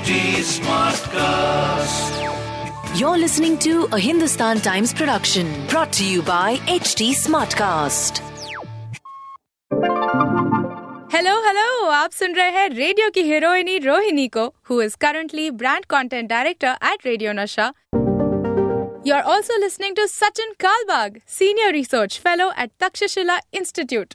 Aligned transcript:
HT 0.00 0.40
Smartcast. 0.48 2.12
You're 2.98 3.18
listening 3.18 3.58
to 3.58 3.86
a 3.92 3.98
Hindustan 3.98 4.60
Times 4.60 4.94
production 4.94 5.46
brought 5.68 5.92
to 5.94 6.04
you 6.06 6.22
by 6.22 6.56
HT 6.76 7.08
Smartcast. 7.22 8.20
Hello 11.14 11.34
hello 11.46 11.86
आप 11.90 12.12
सुन 12.12 12.34
रहे 12.34 12.50
हैं 12.50 12.68
radio 12.68 13.10
की 13.10 13.22
हीरोइनी 13.22 13.78
रोहिणी 13.78 14.26
को 14.36 14.46
who 14.70 14.80
is 14.82 14.96
currently 15.00 15.50
brand 15.62 15.84
content 15.90 16.28
director 16.30 16.76
at 16.92 17.06
radio 17.06 17.32
Nasha 17.42 17.72
you 19.06 19.14
are 19.14 19.22
also 19.34 19.58
listening 19.60 19.96
to 19.96 20.06
Sachin 20.06 20.52
Kalbag 20.60 21.20
senior 21.38 21.72
research 21.72 22.18
fellow 22.24 22.50
at 22.62 22.70
Takshashila 22.80 23.38
institute 23.60 24.14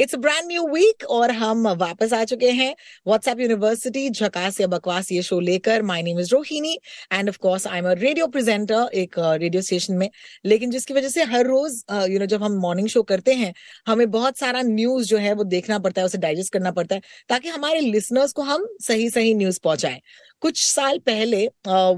it's 0.00 0.14
brand 0.14 0.46
new 0.46 0.66
week 0.68 1.04
और 1.10 1.30
हम 1.30 1.66
वापस 1.78 2.12
आ 2.12 2.22
चुके 2.24 2.50
हैं 2.50 2.74
व्हाट्सएप 3.06 3.40
यूनिवर्सिटी 3.40 4.08
झकास 4.10 4.60
या 4.60 4.66
बकवास 4.66 5.10
ये 5.12 5.22
शो 5.22 5.38
लेकर। 5.40 5.82
My 5.82 6.02
name 6.02 6.18
is 6.20 6.30
Rohini 6.32 6.78
and 7.12 7.28
of 7.28 7.38
course 7.38 7.66
I 7.66 7.78
am 7.78 7.90
a 7.90 7.92
radio 7.92 8.26
presenter 8.26 8.88
एक 8.94 9.14
रेडियो 9.18 9.60
uh, 9.60 9.66
स्टेशन 9.66 9.94
में। 9.94 10.08
लेकिन 10.44 10.70
जिसकी 10.70 10.94
वजह 10.94 11.08
से 11.08 11.22
हर 11.24 11.46
रोज 11.46 11.82
यू 11.92 12.14
uh, 12.14 12.20
नो 12.20 12.26
जब 12.26 12.42
हम 12.42 12.58
मॉर्निंग 12.60 12.88
शो 12.88 13.02
करते 13.02 13.34
हैं 13.34 13.52
हमें 13.86 14.10
बहुत 14.10 14.38
सारा 14.38 14.62
न्यूज़ 14.62 15.08
जो 15.08 15.18
है 15.18 15.32
वो 15.34 15.44
देखना 15.44 15.78
पड़ता 15.78 16.00
है 16.00 16.06
उसे 16.06 16.18
डाइजेस्ट 16.18 16.52
करना 16.52 16.70
पड़ता 16.70 16.94
है 16.94 17.02
ताकि 17.28 17.48
हमारे 17.48 17.80
लिसनर्स 17.80 18.32
को 18.32 18.42
हम 18.42 18.66
सही 18.82 19.08
सही 19.10 19.34
न्यूज़ 19.34 19.60
पहुंचाएँ। 19.64 20.00
कुछ 20.42 20.62
साल 20.62 20.98
पहले 21.06 21.38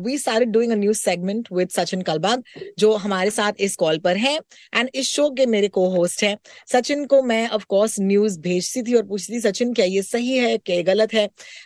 we 0.03 0.17
started 0.19 0.51
doing 0.53 0.73
a 0.73 0.75
new 0.75 0.92
segment 0.95 1.48
with 1.53 1.69
Sachin 1.70 2.03
Kalbag 2.03 2.43
जो 2.78 2.93
हमारे 2.97 3.31
साथ 3.31 3.53
इस 3.61 3.75
कॉल 3.77 3.98
पर 3.98 4.17
हैं 4.17 4.39
एंड 4.75 4.91
इस 4.95 5.09
शो 5.11 5.28
के 5.31 5.47
मेरे 5.47 5.69
को 5.69 5.89
होस्ट 5.91 6.23
हैं। 6.25 6.37
सचिन 6.73 7.05
को 7.06 7.23
मैं 7.23 7.48
ऑफ़ 7.48 7.65
कोर्स 7.69 7.98
न्यूज़ 8.01 8.39
भेजती 8.41 8.83
थी 8.83 8.95
और 8.95 9.03
पूछती 9.06 9.33
थी 9.33 9.41
सचिन 9.41 9.73
क्या 9.75 9.84
ये 9.87 10.03
सही 10.03 10.37
है? 10.39 10.56
क्या 10.59 10.81
गलत 10.83 11.15
है? 11.15 11.25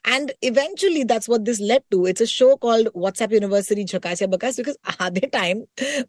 And 0.09 0.33
eventually 0.43 1.05
that's 1.05 1.29
what 1.29 1.41
this 1.41 1.61
led 1.61 1.83
to 1.91 2.07
it's 2.07 2.23
a 2.23 2.27
show 2.27 2.55
called 2.63 2.89
WhatsApp 2.97 3.33
university 3.33 3.85
झकास 3.85 4.23
या 4.23 4.29
बकवास 4.29 4.57
बिकॉज़ 4.57 4.77
आधे 5.01 5.27
टाइम 5.33 5.63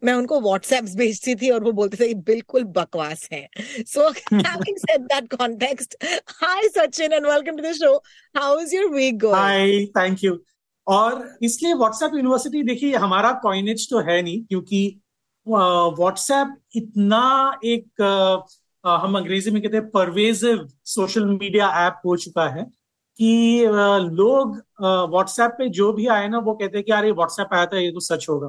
मैं 0.04 0.14
उनको 0.14 0.40
व्हाट्सएप 0.42 0.86
भेजती 0.98 1.36
थी 1.36 1.50
और 1.50 1.64
वो 1.64 1.72
बोलते 1.82 1.98
थे 1.98 2.14
बिल्कुल 2.32 2.64
बकवास 2.78 3.28
है। 3.34 3.48
So 3.88 4.10
having 4.10 4.78
said 4.78 5.02
that 5.04 5.34
context 5.36 5.96
hi 6.42 6.68
Sachin 6.78 7.14
and 7.14 7.28
welcome 7.28 7.58
to 7.58 7.64
the 7.64 7.74
show 7.74 7.94
how 8.36 8.60
is 8.60 8.76
your 8.76 8.90
week 8.92 9.20
going 9.20 9.36
hi 9.36 9.86
thank 9.98 10.24
you 10.24 10.38
और 10.88 11.38
इसलिए 11.44 11.74
व्हाट्सएप 11.74 12.12
यूनिवर्सिटी 12.16 12.62
देखिए, 12.64 12.96
हमारा 12.96 13.32
कॉइनेज 13.44 13.90
तो 13.90 14.00
है 14.00 14.22
नहीं, 14.22 14.44
क्योंकि 14.44 15.02
व्हाट्सएप 15.46 16.56
इतना 16.76 17.60
एक 17.66 18.02
हम 18.84 19.18
अंग्रेज़ी 19.18 19.52
में 19.52 19.62
कहते 19.62 19.78
हैं 19.78 19.90
परवेजिव 19.92 20.68
सोशल 20.88 21.26
मीडिया 21.28 21.68
ऐप 21.86 22.02
हो 22.06 22.16
चुका 22.18 22.48
है 22.50 22.64
कि 23.20 23.66
लोग 23.66 24.56
व्हाट्सएप 24.82 25.52
पे 25.58 25.68
जो 25.70 25.92
भी 25.94 26.08
आए 26.08 26.28
ना, 26.28 26.38
वो 26.40 26.54
कहते 26.54 26.78
हैं 26.78 26.86
कि 26.86 26.92
ये 27.06 27.12
व्हाट्सएप 27.12 27.54
आया 27.54 27.66
था, 27.66 27.78
ये 27.80 27.92
तो 27.92 28.00
सच 28.00 28.26
होगा। 28.30 28.48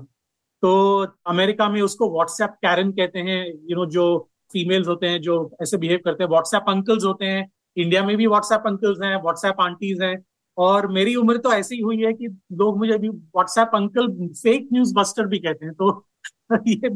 तो 0.62 1.06
अमेरिका 1.30 1.68
में 1.68 1.80
उसको 1.82 2.10
व्हाट्सएप 2.12 2.50
कैरन 2.62 2.92
कहते 2.92 3.18
हैं 3.20 3.44
यू 3.46 3.76
नो 3.76 3.86
जो 3.90 4.04
फीमेल्स 4.52 4.88
होते 4.88 5.06
हैं, 5.08 5.20
जो 5.20 5.56
ऐसे 5.62 5.76
बिहेव 5.76 6.00
करते 6.04 6.22
हैं 6.24 6.30
व्हाट्सएप 6.30 6.64
अंकल्स 6.68 7.04
होते 7.04 7.24
हैं 7.26 7.50
इंडिया 7.76 8.04
में 8.06 8.16
भी 8.16 8.26
व्हाट्सएप 8.26 8.62
अंकल्स 8.66 8.98
हैं 9.04 9.16
व्हाट्सएप 9.22 9.60
आंटीज 9.60 10.02
हैं। 10.02 10.16
और 10.58 10.86
मेरी 10.86 11.14
उम्र 11.16 11.36
तो 11.36 11.52
ऐसी 11.52 11.74
ही 11.74 11.80
हुई 11.80 12.02
है 12.02 12.12
कि 12.12 12.26
लोग 12.52 12.78
मुझे 12.78 12.92
अभी 12.92 13.08
WhatsApp 13.08 13.70
uncle 13.74 14.08
fake 14.28 14.68
news 14.72 14.94
buster 14.94 15.26
भी 15.26 15.38
कहते 15.38 15.66
हैं 15.66 15.74
तो 15.74 16.06
ये 16.66 16.90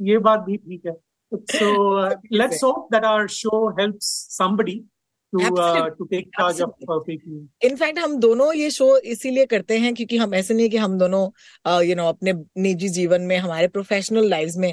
ये 0.00 0.18
बात 0.18 0.40
भी 0.40 0.56
ठीक 0.56 0.86
है। 0.86 0.92
So 1.32 2.08
let's 2.32 2.64
hope 2.64 2.88
that 2.92 3.04
our 3.04 3.26
show 3.26 3.68
helps 3.70 4.06
somebody 4.38 4.80
to 5.32 6.04
take 6.04 6.26
charge 6.30 6.60
of 6.62 6.98
fake 6.98 7.22
news 7.28 7.66
in fact 7.66 7.98
हम 7.98 8.16
दोनों 8.20 8.52
ये 8.54 8.70
शो 8.70 8.96
इसीलिए 9.06 9.46
करते 9.46 9.78
हैं 9.78 9.94
क्योंकि 9.94 10.16
हम 10.16 10.34
ऐसे 10.34 10.54
नहीं 10.54 10.68
कि 10.70 10.76
हम 10.76 10.98
दोनों 10.98 11.82
यू 11.84 11.94
नो 11.96 12.06
अपने 12.08 12.32
निजी 12.58 12.88
जीवन 12.88 13.22
में 13.22 13.36
हमारे 13.36 13.68
प्रोफेशनल 13.68 14.28
लाइफ 14.28 14.54
में 14.56 14.68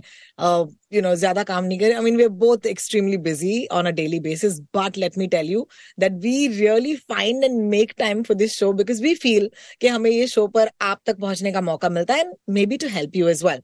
यू 0.93 1.01
नो 1.01 1.13
ज़्यादा 1.15 1.43
काम 1.43 1.63
नहीं 1.65 1.79
करें। 1.79 1.93
I 1.95 2.01
mean 2.01 2.17
we 2.17 2.27
both 2.39 2.65
extremely 2.67 3.17
busy 3.19 3.65
on 3.71 3.85
a 3.85 3.91
daily 3.91 4.19
basis 4.19 4.59
but 4.75 4.97
let 4.97 5.17
me 5.17 5.27
tell 5.27 5.49
you 5.51 5.67
that 5.99 6.19
we 6.23 6.47
really 6.49 6.95
find 6.95 7.43
and 7.43 7.59
make 7.69 7.93
time 7.99 8.23
for 8.23 8.37
this 8.37 8.57
show 8.57 8.71
because 8.73 9.01
we 9.03 9.13
feel 9.15 9.49
कि 9.81 9.87
हमें 9.87 10.09
ये 10.11 10.27
show 10.27 10.47
पर 10.49 10.69
आप 10.81 11.01
तक 11.05 11.19
पहुँचने 11.19 11.51
का 11.51 11.61
मौका 11.61 11.89
मिलता 11.89 12.13
है 12.13 12.31
maybe 12.65 12.77
to 12.77 12.87
help 12.89 13.15
you 13.15 13.27
as 13.27 13.43
well 13.45 13.61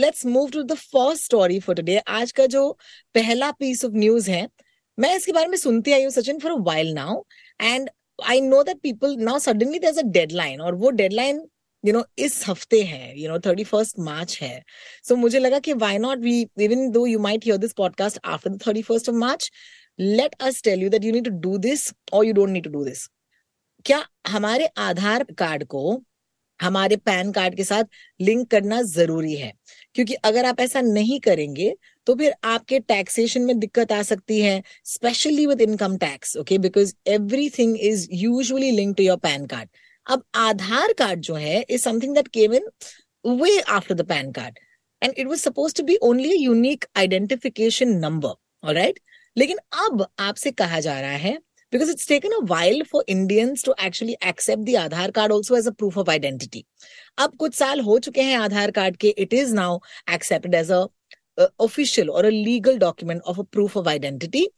let's 0.00 0.26
move 0.28 0.50
to 0.50 0.62
the 0.64 0.74
first 0.74 1.24
story 1.24 1.60
for 1.60 1.76
today 1.76 1.98
आज 2.08 2.32
का 2.32 2.46
जो 2.48 2.70
पहला 3.14 3.50
पीस 3.60 3.84
ऑफ़ 3.84 3.92
न्यूज़ 3.94 4.30
है 4.30 4.46
मैं 5.00 5.14
इसके 5.16 5.32
बारे 5.32 5.46
में 5.48 5.56
सुनती 5.56 5.92
आई 5.92 6.02
हूँ, 6.02 6.10
Sachin 6.10 6.38
for 6.38 6.52
while 6.62 6.92
now 6.94 7.22
and 7.60 7.90
I 8.26 8.40
know 8.40 8.62
that 8.62 8.80
people 8.82 9.16
now 9.18 9.38
suddenly 9.38 9.78
there 9.78 9.98
a 9.98 10.02
deadline 10.12 10.60
और 10.60 10.74
वो 10.74 10.90
डेडलाइन 10.90 11.42
यू 11.84 11.92
नो 11.92 12.04
इस 12.18 12.42
हफ़्ते 12.48 12.82
है 12.82 13.20
you 13.20 13.28
know 13.30 13.38
thirty 13.38 13.64
first 13.64 13.98
March 13.98 14.38
है। 14.42 14.62
सो 15.04 15.16
मुझे 15.16 15.38
लगा 15.38 15.58
कि 15.58 15.72
why 15.72 15.98
not 15.98 16.18
we 16.18 16.40
even 16.60 16.90
though 16.90 17.06
you 17.06 17.18
might 17.18 17.44
hear 17.44 17.56
this 17.56 17.72
podcast 17.72 18.18
after 18.24 18.50
the 18.50 18.60
thirty 18.66 18.82
first 18.82 19.08
of 19.08 19.16
March 19.16 19.50
let 19.98 20.34
us 20.40 20.62
tell 20.62 20.82
you 20.82 20.88
that 20.88 21.04
you 21.04 21.12
need 21.12 21.24
to 21.24 21.30
do 21.40 21.56
this 21.58 21.92
और 22.12 22.24
you 22.26 22.32
don't 22.32 22.50
need 22.50 22.64
to 22.64 22.70
do 22.70 22.84
this 22.84 23.08
क्या 23.84 24.04
हमारे 24.28 24.66
आधार 24.78 25.24
card 25.38 25.64
को, 25.64 26.02
हमारे 26.60 26.96
pan 26.96 27.30
card 27.32 27.54
के 27.56 27.64
साथ 27.64 27.84
link 28.20 28.50
करना 28.50 28.80
ज़रूरी 28.82 29.34
है? 29.34 29.52
क्योंकि 29.94 30.14
अगर 30.14 30.44
आप 30.44 30.60
ऐसा 30.60 30.80
नहीं 30.80 31.18
करेंगे 31.20 31.74
तो 32.06 32.14
फिर 32.14 32.34
आपके 32.44 32.78
टैक्सेशन 32.80 33.42
में 33.42 33.58
दिक्कत 33.58 33.92
आ 33.92 34.02
सकती 34.02 34.40
है 34.40 34.62
specially 34.86 35.46
with 35.46 35.60
income 35.60 35.96
tax 35.98 36.36
okay 36.36 36.58
because 36.58 36.94
everything 37.10 37.76
is 37.90 38.06
usually 38.12 38.70
link 38.70 38.96
to 38.96 39.02
your 39.02 39.18
PAN 39.18 39.46
card 39.46 39.68
अब 40.06 40.24
आधार 40.44 40.92
कार्ड 40.98 41.20
जो 41.20 41.34
है 41.34 41.60
is 41.60 41.82
something 41.82 42.14
that 42.14 42.28
came 42.28 42.54
in 42.54 42.70
way 43.24 43.58
after 43.60 43.94
the 43.94 44.08
PAN 44.08 44.32
card 44.32 44.58
and 45.02 45.12
it 45.18 45.26
was 45.26 45.38
suppose 45.38 45.74
to 45.76 45.82
be 45.84 45.96
only 46.02 46.34
unique 46.34 46.84
identification 46.96 47.96
number 47.98 48.72
right 48.74 48.98
लेकिन 49.36 49.58
अब 49.86 50.06
आपसे 50.18 50.50
कहा 50.50 50.80
जा 50.80 51.00
रहा 51.00 51.10
है, 51.10 51.38
because 51.72 51.90
it's 51.90 52.06
taken 52.06 52.32
a 52.32 52.44
while 52.44 52.80
for 52.84 53.04
Indians 53.06 53.62
to 53.62 53.74
actually 53.78 54.16
accept 54.22 54.64
the 54.64 54.74
Aadhaar 54.74 55.12
card 55.14 55.30
also 55.30 55.54
as 55.54 55.66
a 55.66 55.72
proof 55.72 55.96
of 55.96 56.08
identity. 56.08 56.62
अब 57.18 57.36
कुछ 57.38 57.54
साल 57.54 57.80
हो 57.80 57.98
चुके 57.98 58.22
हैं 58.22 58.38
आधार 58.38 58.70
कार्ड 58.70 58.96
के 58.96 59.08
it 59.18 59.34
is 59.34 59.54
now 59.54 59.78
accepted 60.14 60.54
as 60.54 60.70
a 60.72 60.84
official 61.58 62.10
or 62.10 62.24
a 62.26 62.30
legal 62.30 62.78
document 62.78 63.22
of 63.24 63.38
a 63.38 63.44
proof 63.44 63.76
of 63.76 63.86
identity. 63.88 64.48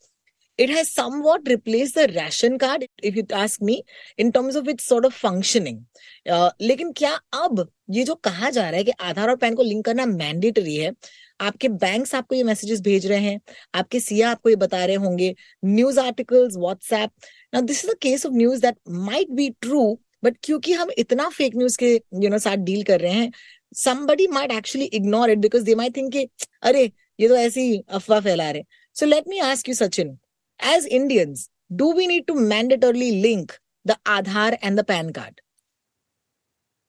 It 0.59 0.69
has 0.69 0.93
somewhat 0.93 1.41
replaced 1.47 1.95
the 1.95 2.13
ration 2.15 2.59
card, 2.59 2.87
if 3.03 3.17
you 3.17 3.25
ask 3.33 3.63
me, 3.63 3.85
in 4.19 4.33
terms 4.33 4.55
of 4.55 4.69
its 4.69 4.85
sort 4.85 5.05
of 5.05 5.15
functioning. 5.15 5.87
Uh, 6.27 6.51
लेकिन 6.61 6.93
क्या 6.93 7.13
अब 7.35 7.69
ये 7.91 8.05
जो 8.05 8.15
कहा 8.15 8.51
जा 8.51 8.69
रहा 8.69 8.79
है 8.79 8.85
कि 8.85 8.93
आधार 9.01 9.31
और 9.31 9.37
पैन 9.37 9.55
को 9.55 9.63
लिंक 9.63 9.85
करना 9.85 10.07
मैंडेटरी 10.07 10.77
है 10.77 10.93
आपके 11.41 11.69
बैंक्स 11.85 12.15
आपको 12.15 12.35
ये 12.35 12.43
मैसेजेस 12.45 12.81
भेज 12.81 13.07
रहे 13.07 13.19
हैं 13.21 13.41
आपके 13.75 14.01
सीए 14.01 14.23
आपको 14.23 14.51
ये 14.51 14.57
बता 14.57 14.85
रहे 14.85 14.97
होंगे 15.05 15.35
news 15.65 16.01
articles 16.01 16.57
WhatsApp 16.57 17.11
now 17.55 17.63
this 17.63 17.85
is 17.85 17.91
a 17.91 17.95
case 18.03 18.27
of 18.27 18.35
news 18.35 18.61
that 18.63 18.77
might 19.09 19.31
be 19.41 19.49
true 19.61 19.83
but 20.25 20.37
क्योंकि 20.45 20.73
हम 20.73 20.91
इतना 20.99 21.29
फेक 21.29 21.57
न्यूज़ 21.57 21.79
के 21.79 21.93
यू 21.95 22.21
you 22.21 22.31
नो 22.31 22.37
know, 22.37 22.43
साथ 22.45 22.57
डील 22.65 22.83
कर 22.83 23.01
रहे 23.01 23.13
हैं 23.13 23.31
somebody 23.73 24.27
might 24.29 24.53
actually 24.53 24.89
ignore 24.93 25.29
it 25.29 25.41
because 25.41 25.65
they 25.65 25.75
might 25.75 25.95
think 25.95 26.15
अरे 26.63 26.85
ये 27.21 27.29
तो 27.29 27.37
ऐसी 27.37 27.65
अफवाह 27.89 28.21
फैला 28.21 28.51
रहे 28.51 28.63
so 28.97 29.07
let 29.07 29.27
me 29.27 29.41
ask 29.41 29.69
you 29.69 29.75
Sachin 29.75 30.17
as 30.61 30.87
Indians 30.87 31.49
do 31.77 31.89
we 31.99 32.07
need 32.07 32.27
to 32.27 32.35
mandatorily 32.35 33.11
link 33.23 33.59
the 33.87 33.97
Aadhaar 34.07 34.59
and 34.63 34.79
the 34.79 34.85
PAN 34.85 35.13
card 35.13 35.41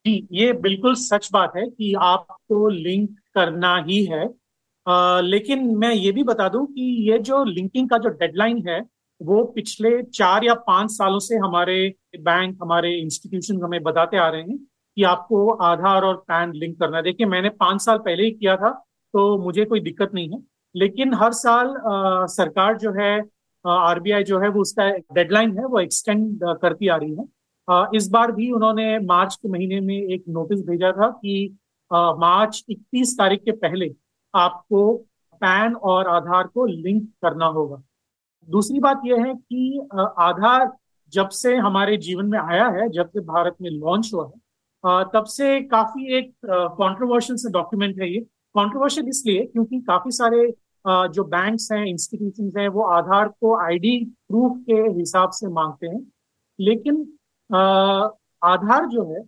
जी 0.05 0.27
ये 0.31 0.51
बिल्कुल 0.61 0.95
सच 0.95 1.29
बात 1.33 1.53
है 1.57 1.65
कि 1.67 1.93
आपको 2.03 2.67
लिंक 2.69 3.09
करना 3.35 3.75
ही 3.87 4.03
है 4.05 4.27
आ, 4.85 5.19
लेकिन 5.21 5.65
मैं 5.77 5.93
ये 5.93 6.11
भी 6.11 6.23
बता 6.23 6.47
दूँ 6.49 6.65
कि 6.73 6.85
ये 7.09 7.19
जो 7.29 7.43
लिंकिंग 7.45 7.89
का 7.89 7.97
जो 7.97 8.09
डेडलाइन 8.23 8.67
है 8.67 8.79
वो 9.21 9.43
पिछले 9.55 9.91
चार 10.03 10.43
या 10.45 10.53
पाँच 10.67 10.91
सालों 10.91 11.19
से 11.27 11.35
हमारे 11.45 11.77
बैंक 12.19 12.57
हमारे 12.61 12.93
इंस्टीट्यूशन 12.99 13.61
हमें 13.63 13.81
बताते 13.83 14.17
आ 14.17 14.27
रहे 14.29 14.41
हैं 14.41 14.57
कि 14.97 15.03
आपको 15.03 15.49
आधार 15.63 16.03
और 16.03 16.15
पैन 16.27 16.51
लिंक 16.53 16.79
करना 16.79 16.97
है। 16.97 17.03
देखिए 17.03 17.27
मैंने 17.27 17.49
पाँच 17.49 17.81
साल 17.81 17.97
पहले 17.97 18.23
ही 18.23 18.31
किया 18.31 18.55
था 18.57 18.69
तो 19.13 19.37
मुझे 19.37 19.65
कोई 19.65 19.79
दिक्कत 19.79 20.11
नहीं 20.13 20.29
है। 20.29 20.43
लेकिन 20.75 21.13
हर 21.13 21.31
साल 21.33 21.67
आ, 21.67 22.25
सरकार 22.25 22.77
जो 22.77 22.91
है 22.91 23.19
आरबीआई 23.65 24.23
जो 24.23 24.39
है 24.39 24.47
वो 24.49 24.61
उसका 24.61 24.89
डेडलाइन 25.13 25.57
है 25.57 25.65
वो 25.65 25.79
एक्सटेंड 25.79 26.39
करती 26.61 26.87
आ 26.87 26.95
रही 26.95 27.15
है। 27.15 27.25
आ, 27.69 27.85
इस 27.95 28.09
बार 28.09 28.31
भी 28.31 28.51
उन्होंने 28.51 28.99
मार्च 28.99 29.35
के 29.35 29.49
महीने 29.49 29.79
में 29.79 29.95
एक 29.95 30.23
नोटिस 30.29 30.65
भेजा 30.65 30.91
था 30.91 31.09
कि 31.09 31.57
आ, 31.91 32.13
मार्च 32.13 32.63
31 32.69 33.17
तारीख 33.17 33.43
के 33.45 33.51
पहले 33.51 33.93
आपको 34.33 34.95
पैन 35.41 35.75
और 35.75 36.07
आधार 36.07 36.47
को 36.47 36.65
लिंक 36.65 37.03
करना 37.21 37.45
होगा। 37.45 37.81
दूसरी 38.49 38.79
बात 38.79 39.01
यह 39.05 39.25
है 39.25 39.33
कि 39.35 39.87
आधार 40.19 40.71
जब 41.13 41.29
से 41.29 41.55
हमारे 41.55 41.97
जीवन 41.97 42.25
में 42.25 42.39
आया 42.39 42.67
है 42.69 42.89
जब 42.89 43.09
से 43.09 43.19
भारत 43.21 43.55
में 43.61 43.69
लॉन्च 43.69 44.09
हुआ 44.13 44.25
है 44.25 44.41
तब 44.83 45.25
से 45.27 45.61
काफ़ी 45.63 46.17
एक 46.17 46.31
कंट्रोवर्शियल 46.45 47.37
से 47.37 47.49
डॉक्यूमेंट 47.51 47.99
है 47.99 48.09
ये। 48.13 48.19
कंट्रोवर्शियल 48.55 49.07
इसलिए 49.09 49.45
क्योंकि 49.45 49.79
काफ़ी 49.81 50.11
सारे 50.11 50.45
जो 50.85 51.23
बैंक्स 51.25 51.71
हैं 51.71 51.85
इंस्टीट्यूशन 51.85 52.51
हैं, 52.57 52.67
वो 52.67 52.83
आधार 52.83 53.27
को 53.27 53.55
आईडी 53.57 53.99
प्रूफ 54.29 54.57
के 54.69 54.81
हिसाब 54.97 55.29
से 55.33 55.47
मांगते 55.49 55.87
हैं। 55.87 56.01
लेकिन 56.59 56.95
आधार 58.41 58.85
जो 58.87 59.03
है, 59.13 59.21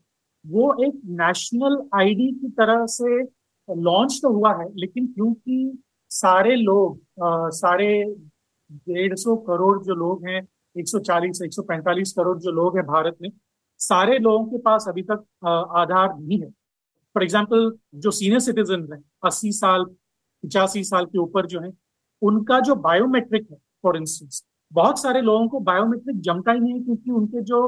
वो 0.46 0.74
एक 0.86 1.02
नेशनल 1.22 1.78
आईडी 1.96 2.32
की 2.32 2.50
तरह 2.60 2.86
से 2.90 3.22
लॉन्च 3.70 4.20
तो 4.22 4.32
हुआ 4.34 4.54
है, 4.56 4.68
लेकिन 4.76 5.08
क्योंकि 5.08 5.84
सारे 6.12 6.56
लोग 6.56 7.00
सारे 7.54 7.88
डेढ़ 8.70 9.16
सौ 9.16 9.36
करोड़ 9.48 9.78
जो 9.84 9.96
लोग 9.96 10.28
हैं 10.28 10.42
140 10.76 11.42
145 11.44 12.12
करोड़ 12.14 12.38
जो 12.40 12.52
लोग 12.52 12.78
हैं 12.78 12.86
भारत 12.86 13.18
में 13.22 13.30
सारे 13.80 14.18
लोगों 14.20 14.46
के 14.46 14.58
पास 14.60 14.86
अभी 14.90 15.02
तक 15.04 15.24
आधार 15.78 16.18
नहीं 16.18 16.40
है। 16.40 16.50
फॉर 17.16 17.24
एग्ज़ाम्पल 17.24 17.72
जो 17.96 18.12
सीनियर 18.12 18.40
सिटीजन 18.42 18.88
हैं, 18.94 19.04
अस्सी 19.26 19.52
साल, 19.54 19.84
पिचासी 19.84 20.84
साल 20.84 21.06
के 21.06 21.18
ऊपर 21.20 21.46
जो 21.46 21.60
है, 21.62 21.72
उनका 22.22 22.60
जो 22.60 22.76
बायोमेट्रिक 22.78 23.48
है 23.52 23.58
फॉर 23.84 23.98
इंस्टेंस 23.98 24.44
बहुत 24.72 25.02
सारे 25.02 25.22
लोगों 25.22 25.48
को 25.48 25.60
बायोमेट्रिक 25.62 26.20
जमता 26.22 26.52
ही 26.52 26.60
नहीं 26.60 26.84
क्योंकि 26.84 27.12
उनके 27.12 27.42
जो 27.44 27.68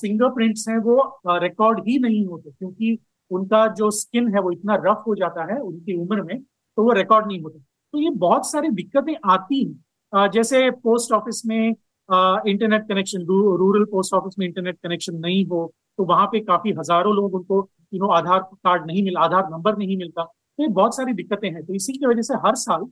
फिंगरप्रिंट्स 0.00 0.68
हैं 0.68 0.76
वो 0.78 0.96
रिकॉर्ड 1.38 1.78
ही 1.88 1.98
नहीं 1.98 2.24
होते 2.26 2.50
क्योंकि 2.50 2.98
उनका 3.30 3.66
जो 3.74 3.90
स्किन 3.90 4.28
है 4.34 4.40
वो 4.40 4.50
इतना 4.52 4.74
रफ 4.76 5.02
हो 5.06 5.14
जाता 5.14 5.44
है 5.52 5.58
उनकी 5.60 5.96
उम्र 5.96 6.22
में 6.22 6.40
तो 6.40 6.82
वो 6.82 6.92
रिकॉर्ड 6.92 7.26
नहीं 7.26 7.40
होते। 7.42 7.58
तो 7.58 7.98
ये 7.98 8.10
बहुत 8.16 8.50
सारी 8.50 8.68
दिक्कतें 8.70 9.14
आती 9.24 9.62
हैं। 9.64 10.28
जैसे 10.30 10.70
पोस्ट 10.72 11.12
ऑफ़िस 11.12 11.42
में 11.46 11.74
internet 12.08 12.88
connection 12.88 13.22
rural 13.22 13.84
post 13.84 14.14
office 14.14 14.34
में 14.38 14.46
इंटरनेट 14.46 14.78
कनेक्शन 14.82 15.16
नहीं 15.18 15.44
हो 15.46 15.72
तो 15.98 16.04
वहाँ 16.04 16.26
पे 16.26 16.40
काफ़ी 16.42 16.72
हज़ारों 16.78 17.14
लोग 17.14 17.34
उनको 17.34 17.68
यू 17.94 18.00
नो 18.00 18.08
आधार 18.12 18.40
कार्ड 18.40 18.86
नहीं 18.86 19.02
मिला, 19.02 19.20
आधार 19.20 19.48
नंबर 19.50 19.76
नहीं 19.78 19.96
मिलता। 19.96 20.22
तो 20.22 20.62
ये 20.62 20.68
बहुत 20.70 20.96
सारी 20.96 21.12
दिक्कतें 21.14 21.50
हैं। 21.50 21.64
तो 21.66 21.74
इसी 21.74 21.92
की 21.92 22.06
वजह 22.06 22.22
से 22.22 22.34
हर 22.46 22.54
साल 22.56 22.84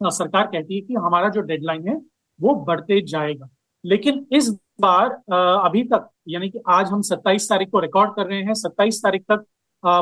सरकार 0.00 0.46
कहती 0.46 0.74
है 0.74 0.80
कि 0.80 0.94
हमारा 0.96 1.28
जो 1.28 1.40
डेडलाइन 1.42 1.88
है, 1.88 1.96
वो 2.40 2.54
बढ़ते 2.64 3.00
जाएगा। 3.02 3.48
लेकिन 3.84 4.26
इस 4.32 4.48
बार 4.80 5.10
अभी 5.10 5.82
तक, 5.84 6.08
यानी 6.28 6.48
कि 6.50 6.58
आज 6.68 6.90
हम 6.90 7.02
27 7.02 7.48
तारीख 7.48 7.70
को 7.70 7.80
रिकॉर्ड 7.80 8.10
कर 8.16 8.26
रहे 8.26 8.42
हैं 8.42 8.54
27 8.54 9.02
तारीख 9.02 9.22
तक 9.32 9.44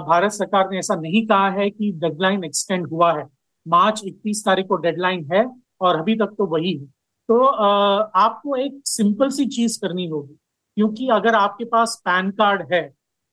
भारत 0.07 0.33
सरकार 0.33 0.71
ने 0.71 0.79
ऐसा 0.79 0.95
नहीं 0.97 1.27
कहा 1.27 1.49
है 1.51 1.69
कि 1.71 1.91
डेडलाइन 1.95 2.45
एक्सटेंड 2.45 2.87
हुआ 2.89 3.13
है। 3.13 3.25
मार्च 3.67 4.03
31 4.05 4.45
तारीख 4.47 4.67
को 4.67 4.77
डेडलाइन 4.79 5.29
है 5.33 5.45
और 5.81 5.99
अभी 6.01 6.17
तक 6.17 6.35
तो 6.39 6.47
वही 6.47 6.73
है। 6.73 6.87
तो 7.33 7.45
आपको 7.45 8.57
एक 8.57 8.81
सिंपल 8.87 9.31
सी 9.31 9.45
चीज़ 9.49 9.79
करनी 9.81 10.07
होगी, 10.07 10.35
क्योंकि 10.77 11.09
अगर 11.09 11.35
आपके 11.35 11.65
पास 11.67 11.95
पैन 12.05 12.31
कार्ड 12.31 12.63
है 12.73 12.83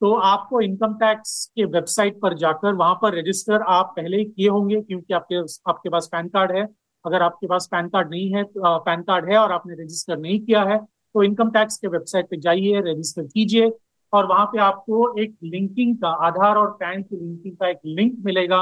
तो 0.02 0.14
आपको 0.16 0.62
इनकम 0.62 0.94
टैक्स 0.96 1.34
के 1.56 1.66
वेबसाइट 1.68 2.20
पर 2.22 2.34
जाकर 2.38 2.74
वहाँ 2.74 2.94
पर 3.02 3.18
रजिस्टर 3.18 3.62
आप 3.70 3.94
पहले 3.96 4.18
ही 4.18 4.26
किए 4.26 4.48
होंगे, 4.50 4.80
क्योंकि 4.82 5.14
आपके 5.14 5.40
आपके 5.70 5.90
पास 5.90 6.08
पैन 6.12 6.28
कार्ड 6.28 6.52
है। 6.52 6.64
अगर 7.06 7.22
आपके 7.22 7.48
पास 7.48 7.68
पैन 7.72 7.90
कार्ड 7.90 8.10
नहीं 8.10 8.32
है 8.34 8.44
तो 8.46 8.78
पैन 8.80 9.02
कार्ड 9.02 9.30
है 9.32 9.38
और 9.38 9.52
आपने 9.52 9.84
रजिस्टर 9.84 10.18
नहीं 10.18 10.40
किया 10.40 10.64
है 10.64 10.78
तो 10.78 11.24
इनकम 11.24 11.50
टैक्स 11.52 11.78
के 11.78 11.88
वेबसाइट 11.88 12.30
पे 12.30 12.38
जाइए, 12.38 12.82
रजिस्टर 12.82 13.24
कीजिए 13.26 13.72
और 14.14 14.28
वहाँ 14.28 14.46
पे 14.46 14.60
आपको 14.62 15.22
एक 15.22 15.36
लिंकिंग 15.44 15.96
का, 15.98 16.10
आधार 16.10 16.56
और 16.56 16.72
पैन 16.74 17.04
की 17.04 17.16
लिंकिंग 17.18 17.58
का 17.58 17.70
एक 17.70 17.80
लिंक 17.88 18.18
मिलेगा। 18.26 18.62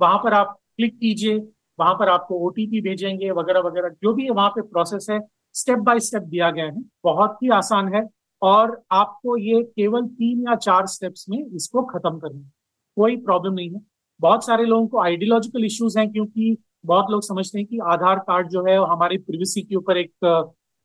वहाँ 0.00 0.18
पर 0.18 0.32
आप 0.34 0.58
क्लिक 0.76 0.98
कीजिए 0.98 1.38
वहाँ 1.78 1.94
पर 1.94 2.08
आपको 2.08 2.38
ओटीपी 2.46 2.80
भेजेंगे, 2.80 3.30
वगैरह 3.32 3.60
वगैरह, 3.60 3.88
जो 4.02 4.12
भी 4.14 4.28
वहाँ 4.30 4.48
पे 4.50 4.62
प्रोसेस 4.64 5.06
है 5.10 5.20
स्टेप 5.54 5.78
बाय 5.80 6.00
स्टेप 6.00 6.22
दिया 6.24 6.50
गया 6.50 6.64
है। 6.64 6.82
बहुत 7.04 7.38
ही 7.42 7.48
आसान 7.52 7.94
है 7.94 8.02
और 8.42 8.80
आपको 8.92 9.36
ये 9.38 9.62
केवल 9.64 10.06
तीन 10.08 10.46
या 10.48 10.54
चार 10.56 10.86
स्टेप्स 10.86 11.26
में 11.30 11.38
इसको 11.46 11.82
खत्म 11.84 12.18
करना 12.18 12.38
है। 12.38 12.50
कोई 12.96 13.16
प्रॉब्लम 13.18 13.54
नहीं 13.54 13.70
है। 13.70 13.80
बहुत 14.20 14.44
सारे 14.46 14.64
लोगों 14.64 14.86
को 14.86 15.00
आइडियोलॉजिकल 15.00 15.64
इश्यूज़ 15.64 15.98
हैं 15.98 16.10
क्योंकि 16.12 16.56
बहुत 16.86 17.10
लोग 17.10 17.22
समझते 17.22 17.58
हैं 17.58 17.66
कि 17.66 17.78
आधार 17.84 18.18
कार्ड 18.18 18.48
जो 18.48 18.64
है, 18.66 18.76
हमारी 18.86 19.18
प्रिवेसी 19.18 19.62
के 19.62 19.76
ऊपर 19.76 19.96
एक 19.96 20.10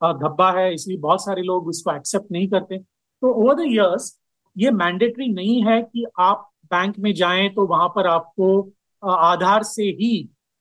धब्बा 0.02 0.50
है, 0.52 0.72
इसलिए 0.74 0.98
बहुत 0.98 1.24
सारे 1.24 1.42
लोग 1.42 1.66
उसको 1.68 1.94
एक्सेप्ट 1.96 2.32
नहीं 2.32 2.48
करते। 2.48 2.78
तो 2.78 3.32
ओवर 3.34 3.54
द 3.54 3.60
इयर्स 3.62 4.18
ये 4.56 4.70
मैंडेटरी 4.72 5.28
नहीं 5.32 5.62
है 5.64 5.80
कि 5.82 6.04
आप 6.20 6.50
बैंक 6.70 6.98
में 6.98 7.12
जाएँ 7.14 7.48
तो 7.50 7.66
वहाँ 7.66 7.88
पर 7.88 8.06
आपको 8.06 8.48
आधार 9.02 9.62
से 9.62 9.82
ही 10.00 10.12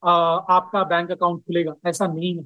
आपका 0.04 0.84
बैंक 0.86 1.12
अकाउंट 1.12 1.42
खुलेगा। 1.42 1.74
ऐसा 1.86 2.08
नहीं 2.08 2.36
है। 2.38 2.44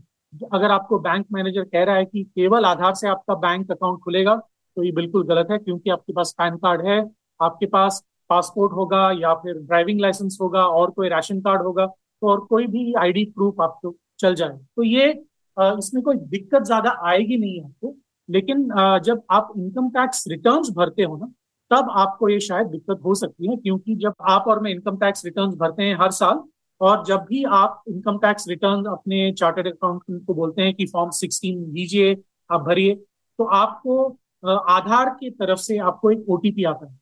अगर 0.54 0.72
आपको 0.72 1.00
बैंक 1.00 1.26
मैनेजर 1.34 1.64
कह 1.66 1.84
रहा 1.84 1.96
है 1.96 2.06
कि 2.06 2.24
केवल 2.26 2.66
आधार 2.66 2.94
से 2.96 3.08
आपका 3.10 3.36
बैंक 3.38 3.72
अकाउंट 3.72 4.00
खुलेगा 4.02 4.36
तो 4.36 4.84
ये 4.84 4.92
बिल्कुल 4.94 5.24
गलत 5.26 5.48
है, 5.52 5.58
क्योंकि 5.60 5.90
आपके 5.90 6.14
पास 6.14 6.34
पैन 6.38 6.58
कार्ड 6.58 6.86
है, 6.88 7.00
आपके 7.40 7.66
पास 7.68 8.04
पासपोर्ट 8.30 8.74
होगा 8.74 9.10
या 9.14 9.34
फिर 9.36 9.54
ड्राइविंग 9.58 10.00
लाइसेंस 10.02 10.38
होगा 10.42 10.66
और 10.70 10.92
कोई 10.92 11.10
राशन 11.10 11.40
कार्ड 11.42 11.62
होगा 11.64 11.86
तो 11.86 12.30
और 12.30 12.40
कोई 12.46 12.68
भी 12.68 12.94
आईडी 12.96 13.24
प्रूफ 13.28 13.62
आपको 13.62 13.96
चल 14.20 14.36
जाए 14.36 14.58
तो 14.76 14.84
ये 14.84 15.10
इसमें 15.58 16.02
कोई 16.04 16.16
दिक्कत 16.28 16.64
ज़्यादा 16.64 16.90
आएगी 17.04 17.38
नहीं 17.38 17.62
आपको, 17.62 17.96
लेकिन 18.30 18.68
जब 19.04 19.22
आप 19.32 19.54
इनकम 19.58 19.90
टैक्स 19.92 20.24
रिटर्न्स 20.28 20.70
भरते 20.72 21.04
हो 21.04 21.18
ना, 21.18 21.32
तब 21.72 21.90
आपको 21.94 22.30
ये 22.30 22.40
शायद 22.42 22.68
दिक्कत 22.68 23.00
हो 23.06 23.16
सकती 23.16 23.50
है, 23.50 23.56
क्योंकि 23.58 23.96
जब 23.98 24.14
आप 24.30 24.46
और 24.48 24.60
मैं 24.62 24.72
इनकम 24.72 24.98
टैक्स 24.98 25.26
रिटर्न्स 25.26 25.56
भरते 25.56 25.84
हैं 25.84 25.98
हर 26.02 26.12
साल 26.14 26.44
और 26.82 27.04
जब 27.06 27.26
भी 27.30 27.44
आप 27.60 27.84
इनकम 27.90 28.18
टैक्स 28.18 28.48
रिटर्न 28.50 28.84
अपने 28.92 29.32
चार्टेड 29.32 29.68
अकाउंट 29.68 30.26
को 30.28 30.34
बोलते 30.34 30.62
हैं 30.62 30.74
कि 30.74 30.86
फॉर्म 30.86 31.10
सिक्सटीन 31.20 31.64
लीजिए 31.74 32.16
आप 32.50 32.62
भरिए 32.62 32.96
तो 32.96 33.44
आपको 33.56 34.06
आधार 34.46 35.10
की 35.20 35.30
तरफ़ 35.32 35.60
से 35.60 35.78
आपको 35.90 36.12
एक 36.12 36.30
ओटीपी 36.30 36.64
आता 36.64 36.86
है 36.86 36.96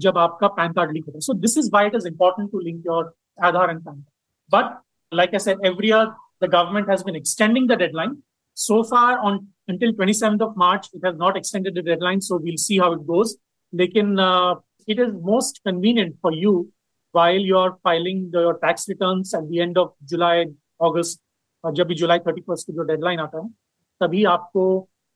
जब 0.00 0.18
आपका 0.18 0.48
पैन 0.50 0.72
कार्ड 0.72 0.92
लिंक 0.92 1.06
होता 1.06 1.16
है। 1.16 1.20
So 1.20 1.34
this 1.34 1.56
is 1.58 1.70
why 1.72 1.86
it 1.86 1.94
is 1.94 2.06
important 2.08 2.50
to 2.52 2.60
link 2.60 2.86
your 2.86 3.12
Aadhaar 3.38 3.70
and 3.70 3.80
PAN 3.84 3.94
card 3.94 4.04
but 4.50 4.78
like 5.12 5.34
I 5.34 5.38
said 5.38 5.64
every 5.66 5.88
year 5.88 6.06
the 6.42 6.50
government 6.52 6.90
has 6.90 7.04
been 7.04 7.16
extending 7.16 7.68
the 7.68 7.78
deadline 7.78 8.16
so 8.56 8.82
far 8.90 9.16
on 9.18 9.38
until 9.68 9.92
twenty 9.92 10.12
seven 10.14 10.40
of 10.42 10.58
March 10.58 10.90
it 10.94 11.04
has 11.04 11.16
not 11.16 11.36
extended 11.36 11.78
the 11.78 11.84
deadline 11.84 12.20
so 12.20 12.38
we'll 12.38 12.56
see 12.64 12.78
how 12.78 12.92
it 12.92 13.06
goes 13.06 13.36
लेकिन 13.72 14.16
it 14.88 15.00
is 15.00 15.12
most 15.24 15.58
convenient 15.64 16.16
for 16.22 16.34
you 16.38 16.54
while 17.16 17.44
you're 17.50 17.74
filing 17.82 18.24
the, 18.32 18.40
your 18.40 18.58
tax 18.64 18.88
returns 18.88 19.34
at 19.34 19.48
the 19.50 19.60
end 19.60 19.78
of 19.78 19.94
July, 20.12 20.46
August, 20.80 21.22
जब 21.64 21.86
भी 21.88 21.94
जुलाई 21.94 22.18
thirty 22.26 22.40
first 22.40 22.66
की 22.66 22.72
जो 22.72 22.82
deadline 22.88 23.20
आता 23.20 23.38
है 23.38 23.48
तभी 24.00 24.24
आपको 24.32 24.64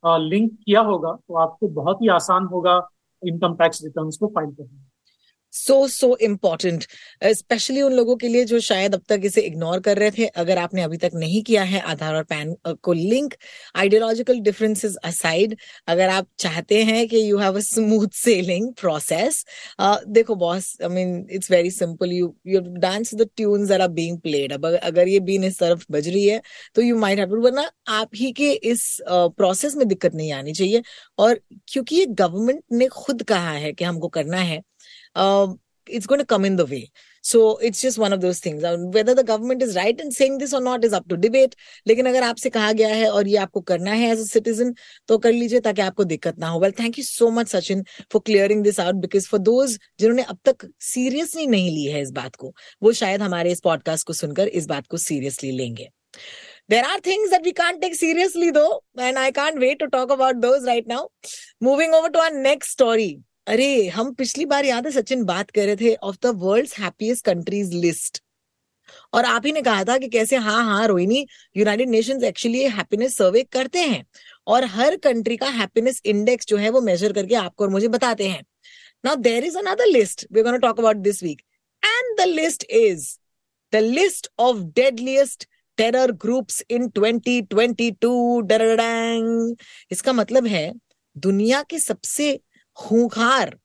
link 0.04 0.52
किया 0.52 0.80
होगा 0.80 1.12
तो 1.28 1.35
आपको 1.38 1.69
बहुत 1.80 2.02
ही 2.02 2.09
आसान 2.09 2.45
होगा 2.52 2.75
इनकम 3.23 3.54
टैक्स 3.57 3.83
रिटर्न्स 3.85 4.16
को 4.16 4.26
फ़ाइल 4.35 4.50
करना। 4.50 4.89
सो 5.52 5.87
सो 5.88 6.16
इंपॉर्टेंट 6.16 6.85
स्पेशली 7.25 7.83
उन 7.83 7.92
लोगों 7.92 8.16
के 8.16 8.28
लिए 8.28 8.45
जो 8.45 8.61
शायद 8.61 8.95
अब 8.95 9.02
तक 9.09 9.21
इसे 9.25 9.40
इग्नोर 9.40 9.80
कर 9.80 9.99
रहे 9.99 10.11
थे। 10.11 10.26
अगर 10.26 10.59
आपने 10.59 10.83
अभी 10.83 10.97
तक 10.97 11.11
नहीं 11.14 11.42
किया 11.42 11.62
है 11.62 11.80
आधार 11.80 12.14
और 12.14 12.23
पैन 12.25 12.54
को 12.83 12.92
लिंक 12.92 13.35
आइडियोलॉजिकल 13.76 14.40
डिफरेंसेस 14.40 14.97
असाइड 15.04 15.57
अगर 15.87 16.09
आप 16.09 16.26
चाहते 16.38 16.83
हैं 16.85 17.09
कि 17.09 17.30
you 17.30 17.38
have 17.38 17.57
a 17.57 17.61
smooth 17.61 18.09
sailing 18.14 18.73
process 18.80 19.45
देखो 20.09 20.35
boss 20.35 20.76
I 20.83 20.88
mean 20.88 21.26
it's 21.30 21.50
very 21.50 21.71
simple 21.71 22.12
you 22.12 22.35
you 22.47 22.61
dance 22.61 23.14
the 23.14 23.28
tunes 23.37 23.69
that 23.69 23.80
are 23.80 23.88
being 23.88 24.19
played 24.21 24.52
अब 24.52 24.66
अगर 24.83 25.09
ये 25.09 25.21
बीन 25.21 25.45
इस 25.45 25.59
तरफ़ 25.59 25.85
बज 25.90 26.09
रही 26.09 26.26
है 26.26 26.40
तो 26.75 26.83
यू 26.83 26.97
माइट 26.99 27.19
हैव 27.19 27.37
वरना 27.40 27.71
आप 27.88 28.11
ही 28.16 28.33
के 28.33 28.52
इस 28.52 28.99
प्रोसेस 29.09 29.73
uh, 29.73 29.78
में 29.78 29.88
दिक्कत 29.88 30.14
नहीं 30.14 30.33
आनी 30.33 30.52
चाहिए। 30.52 30.83
और 31.19 31.40
क्योंकि 31.69 31.97
ये 31.97 32.07
गवर्नमेंट 32.07 32.62
ने 32.73 32.87
खुद 32.88 33.23
कहा 33.23 33.52
है 33.52 33.73
कि 33.73 33.85
हमको 33.85 34.09
करना 34.09 34.38
है 34.38 34.61
uh, 35.14 35.49
it's 35.87 36.07
going 36.07 36.21
to 36.21 36.26
come 36.26 36.45
in 36.45 36.57
the 36.57 36.67
way. 36.67 36.90
So 37.23 37.59
it's 37.59 37.81
just 37.81 37.99
one 37.99 38.12
of 38.12 38.21
those 38.21 38.38
things. 38.40 38.62
Whether 38.62 39.14
the 39.14 39.25
government 39.25 39.62
is 39.62 39.76
right 39.76 39.99
in 40.00 40.11
saying 40.11 40.38
this 40.38 40.55
or 40.55 40.61
not 40.61 40.85
is 40.85 40.93
up 40.93 41.07
to 41.09 41.17
debate. 41.17 41.55
लेकिन 41.87 42.07
अगर 42.07 42.23
आपसे 42.23 42.50
कहा 42.50 42.73
गया 42.73 42.88
है 42.95 43.11
और 43.11 43.29
ये 43.29 43.37
आपको 43.37 43.61
करना 43.71 43.93
है 43.93 44.11
एज 44.12 44.21
अ 44.21 44.25
सिटीजन 44.25 44.75
तो 45.09 45.19
कर 45.19 45.33
लीजिए 45.33 45.61
ताकि 45.61 45.83
आपको 45.83 46.05
दिक्कत 46.05 46.38
ना 46.38 46.49
हो 46.49 46.61
well 46.61 46.73
thank 46.81 46.99
you 46.99 47.05
so 47.05 47.31
much 47.38 47.49
Sachin 47.49 47.85
for 48.12 48.23
clearing 48.26 48.62
this 48.64 48.81
out 48.81 48.95
because 49.07 49.29
for 49.29 49.40
those 49.40 49.79
जिन्होंने 50.00 50.23
अब 50.23 50.38
तक 50.49 50.69
सीरियसली 50.90 51.47
नहीं 51.47 51.71
ली 51.71 51.85
है 51.93 52.02
इस 52.02 52.11
बात 52.21 52.37
को 52.37 52.55
वो 52.83 52.93
शायद 53.02 53.23
हमारे 53.23 53.52
इस 53.52 53.61
पॉडकास्ट 53.64 54.07
को 54.07 54.12
सुनकर 54.23 54.49
इस 54.62 54.67
बात 54.67 54.87
को 54.87 54.97
सीरियसली 55.09 55.50
लेंगे 55.57 55.90
There 56.73 56.85
are 56.88 56.99
things 57.00 57.31
that 57.31 57.47
we 57.47 57.52
can't 57.52 57.81
take 57.83 57.95
seriously 57.99 58.49
though, 58.57 58.83
and 59.07 59.19
I 59.19 59.31
can't 59.33 59.59
wait 59.59 59.81
to 59.81 59.88
talk 59.95 60.12
about 60.17 60.40
those 60.40 60.67
right 60.67 60.87
now. 60.87 61.00
Moving 61.69 61.97
over 61.99 62.11
to 62.11 62.21
our 62.21 62.35
next 62.45 62.71
story. 62.71 63.09
अरे, 63.50 63.87
हम 63.88 64.12
पिछली 64.14 64.45
बार 64.45 64.64
याद 64.64 64.87
है 64.87 64.90
सचिन 64.92 65.25
बात 65.25 65.50
कर 65.50 65.64
रहे 65.66 65.76
थे 65.76 65.95
of 66.02 66.16
the 66.23 66.26
world 66.35 66.69
happiest 66.78 67.25
countries 67.25 67.73
list 67.75 68.23
और 69.12 69.25
आप 69.25 69.47
ही 69.47 69.52
ने 69.52 69.62
कहा 69.62 69.85
था 69.85 69.97
कि 69.99 70.09
कैसे 70.09 70.37
हाँ 70.37 70.62
हाँ 70.64 70.87
Rohini 70.88 71.26
United 71.57 71.88
Nations 71.88 72.23
actually 72.23 72.62
happiness 72.64 73.16
survey 73.16 73.42
करते 73.42 73.78
हैं 73.78 74.04
और 74.47 74.64
हर 74.64 74.97
कंट्री 74.97 75.37
का 75.37 75.49
हैप्पीनेस 75.49 76.00
इंडेक्स 76.04 76.47
जो 76.47 76.57
है 76.57 76.71
वो 76.71 76.80
मेजर 76.80 77.12
करके 77.12 77.35
आपको 77.35 77.64
और 77.64 77.71
मुझे 77.71 77.88
बताते 77.88 78.28
हैं। 78.28 78.42
Now 79.04 79.16
there 79.16 79.45
is 79.45 79.59
another 79.59 79.87
list 79.87 80.26
we 80.33 80.42
gonna 80.42 80.57
talk 80.57 80.78
about 80.80 80.97
this 80.97 81.23
week 81.23 81.42
and 81.83 82.21
the 82.21 82.28
list 82.28 82.64
is 82.71 83.09
the 83.73 83.76
list 83.76 84.28
of 84.38 84.57
deadliest 84.76 85.49
terror 85.78 86.12
groups 86.12 86.62
in 86.71 86.88
2022 86.88 88.40
डरडैंग 88.42 89.57
इसका 89.90 90.12
मतलब 90.12 90.47
है 90.47 90.73
दुनिया 91.16 91.62
के 91.62 91.78
सबसे 91.78 92.38
खूंखार 92.80 93.56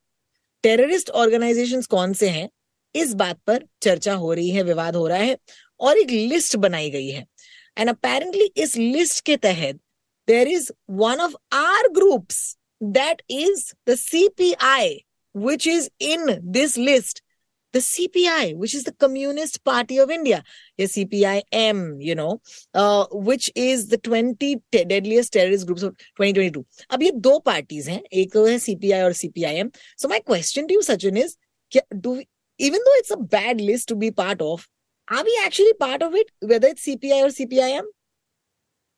टेररिस्ट 0.63 1.10
ऑर्गेनाइजेशन 1.10 1.81
कौन 1.81 2.13
से 2.13 2.29
हैं? 2.29 2.50
इस 2.95 3.13
बात 3.13 3.39
पर 3.48 3.65
चर्चा 3.81 4.13
हो 4.13 4.34
रही 4.34 4.50
है, 4.50 4.63
विवाद 4.63 4.95
हो 4.95 5.07
रहा 5.07 5.17
है 5.17 5.38
और 5.79 5.98
एक 5.98 6.10
लिस्ट 6.10 6.55
बनाई 6.55 6.89
गई 6.89 7.10
है। 7.10 7.25
एंड 7.77 7.89
अपेरेंटली 7.89 8.45
इस 8.57 8.75
लिस्ट 8.77 9.25
के 9.25 9.38
तहत 9.38 9.79
there 10.27 10.48
is 10.48 10.72
one 10.89 11.19
of 11.19 11.36
our 11.53 11.88
groups 11.89 12.57
that 12.84 13.22
is 13.29 13.72
the 13.89 14.53
I 14.62 15.05
which 15.36 15.67
is 15.67 15.89
in 16.01 16.25
this 16.51 16.77
list 16.77 17.24
the 17.75 17.78
CPI, 17.78 18.57
which 18.57 18.75
is 18.75 18.85
the 18.85 18.92
Communist 18.92 19.64
Party 19.64 19.99
of 19.99 20.11
India, 20.11 20.42
the 20.76 20.85
CPIM, 20.85 21.97
you 22.00 22.14
know, 22.14 22.40
uh, 22.75 23.07
which 23.12 23.50
is 23.54 23.88
the 23.88 23.99
20 23.99 24.61
deadliest 24.73 25.33
terrorist 25.33 25.66
groups 25.66 25.83
of 25.83 25.97
2022. 26.19 26.64
अब 26.90 27.02
ये 27.02 27.11
दो 27.12 27.38
parties 27.45 27.88
हैं 27.88 28.02
एक 28.12 28.33
तो 28.33 28.45
है 28.47 28.59
CPI 28.59 29.02
और 29.04 29.12
CPIM. 29.12 29.75
So 29.97 30.09
my 30.09 30.21
question 30.21 30.66
to 30.66 30.75
you, 30.75 30.80
Sachin, 30.80 31.16
is 31.16 31.37
do 32.00 32.11
we, 32.11 32.28
even 32.59 32.80
though 32.85 32.99
it's 33.02 33.11
a 33.11 33.16
bad 33.16 33.61
list 33.61 33.88
to 33.88 33.97
be 33.97 34.11
part 34.11 34.42
of, 34.42 34.66
are 35.09 35.25
we 35.25 35.40
actually 35.45 35.73
part 35.75 36.02
of 36.02 36.14
it, 36.14 36.30
whether 36.40 36.69
it's 36.69 36.85
CPI 36.87 37.23
or 37.23 37.30
CPIM? 37.30 37.85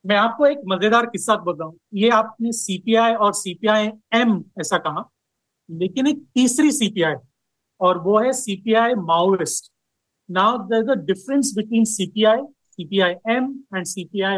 मैं 0.06 0.16
आपको 0.16 0.47
एक 0.47 0.61
मजेदार 0.68 1.06
किस्सा 1.06 1.35
बताऊं 1.47 1.73
ये 1.94 2.09
आपने 2.11 2.52
CPI 2.52 3.12
और 3.14 3.32
CPI 3.35 3.87
M 4.21 4.32
ऐसा 4.61 4.78
कहा 4.87 5.09
लेकिन 5.71 6.06
एक 6.06 6.25
तीसरी 6.35 6.73
सीपीआई 6.73 7.14
और 7.81 7.98
वो 8.03 8.19
है 8.19 8.31
CPI 8.34 8.93
Maoist 9.07 9.72
now 10.29 10.63
is 10.79 10.89
a 10.91 10.96
difference 11.05 11.53
between 11.57 11.84
CPI 11.96 12.41
CPI 12.72 13.13
M 13.36 13.51
and 13.75 13.86
CPI 13.86 14.38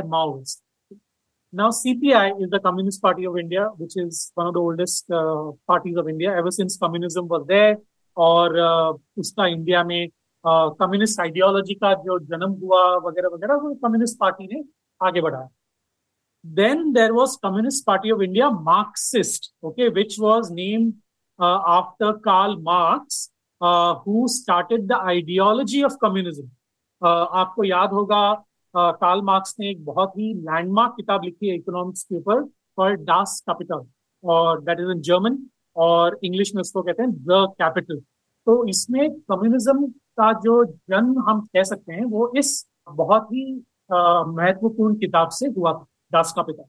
is 1.54 2.50
the 2.50 2.60
Communist 2.60 3.02
Party 3.02 3.26
of 3.26 3.36
India, 3.36 3.62
which 3.78 3.94
is 3.98 4.32
one 4.36 4.48
of 4.48 4.54
the 4.54 4.60
oldest 4.60 5.10
uh, 5.12 5.52
parties 5.68 5.96
of 5.98 6.08
India. 6.08 6.32
Ever 6.32 6.52
since 6.52 6.78
communism 6.78 7.28
was 7.28 7.46
there. 7.48 7.78
और 8.18 8.58
उसका 9.18 9.46
India 9.48 9.84
में 9.84 10.10
communist 10.46 11.16
uh, 11.16 11.22
ideology 11.24 11.74
का 11.74 11.94
जो 12.04 12.18
जन्म 12.20 12.52
हुआ 12.62 12.82
वगैरह 13.06 13.30
वगैरह 13.34 13.56
वो 13.64 13.74
कम्युनिस्ट 13.84 14.18
पार्टी 14.20 14.48
ने 14.54 14.64
आगे 15.02 15.22
बढ़ाया। 15.22 15.50
Then 16.46 16.92
there 16.94 17.12
was 17.12 17.38
Communist 17.44 17.86
Party 17.86 18.12
of 18.12 18.22
India 18.24 18.50
Marxist 18.70 19.52
okay 19.66 19.88
which 19.98 20.20
was 20.20 20.52
name 21.42 21.62
after 21.68 22.12
Karl 22.20 22.56
Marx 22.62 23.30
who 24.08 24.28
started 24.28 24.88
the 24.88 25.00
ideology 25.06 25.84
of 25.84 25.96
communism 26.02 26.50
आपको 27.02 27.64
याद 27.64 27.90
होगा 27.90 28.22
कार्ल 28.74 29.20
uh, 29.20 29.26
मार्क्स 29.26 29.56
ने 29.60 29.70
एक 29.70 29.86
बहुत 29.86 30.12
ही 30.18 30.34
लैंडमार्क 30.34 30.94
किताब 30.98 31.24
लिखी 31.24 31.50
है 31.50 31.56
इकोनॉमिक्स 31.56 32.04
के 32.04 32.18
ऊपर 32.18 32.44
फॉर 32.78 32.96
डास 33.04 33.42
कैपिटल 33.50 33.86
और 34.24 34.62
दैट 34.62 34.80
इज़ 34.80 34.92
इन 34.92 35.02
जर्मन 35.02 35.38
और 35.76 36.20
इंग्लिश 36.24 36.52
में 36.56 36.62
उसको 36.62 36.82
कहते 36.82 37.04
हैं 37.04 37.12
द 37.12 37.46
कैपिटल 37.62 38.00
तो 38.48 38.66
इसमें 38.68 39.10
कम्युनिज्म 39.12 39.88
का 39.88 40.32
जो 40.34 40.64
जन्म 40.66 41.20
हम 41.30 41.42
कह 41.54 41.64
सकते 41.64 41.94
हैं 41.94 42.06
वो 42.06 42.32
इस 42.38 42.66
बहुत 42.90 43.28
ही 43.34 43.46
महत्वपूर्ण 43.92 44.96
किताब 44.96 45.30
से 45.30 45.48
हुआ 45.48 45.74
था 45.74 45.86
दास 46.12 46.34
का 46.36 46.42
पिता 46.42 46.64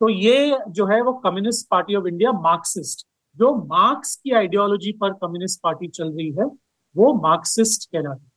तो 0.00 0.08
ये 0.08 0.58
जो 0.68 0.86
है 0.86 1.00
वो 1.02 1.12
Communist 1.12 1.68
Party 1.70 1.94
of 1.94 2.06
India 2.06 2.32
Marxist 2.32 3.06
जो 3.36 3.54
मार्क्स 3.66 4.14
की 4.16 4.30
आइडियोलॉजी 4.32 4.92
पर 5.00 5.12
कम्युनिस्ट 5.14 5.60
पार्टी 5.62 5.88
चल 5.88 6.10
रही 6.10 6.30
है, 6.30 6.44
वो 6.94 7.12
मार्क्सिस्ट 7.22 7.90
कहलाती 7.92 8.24
है। 8.24 8.30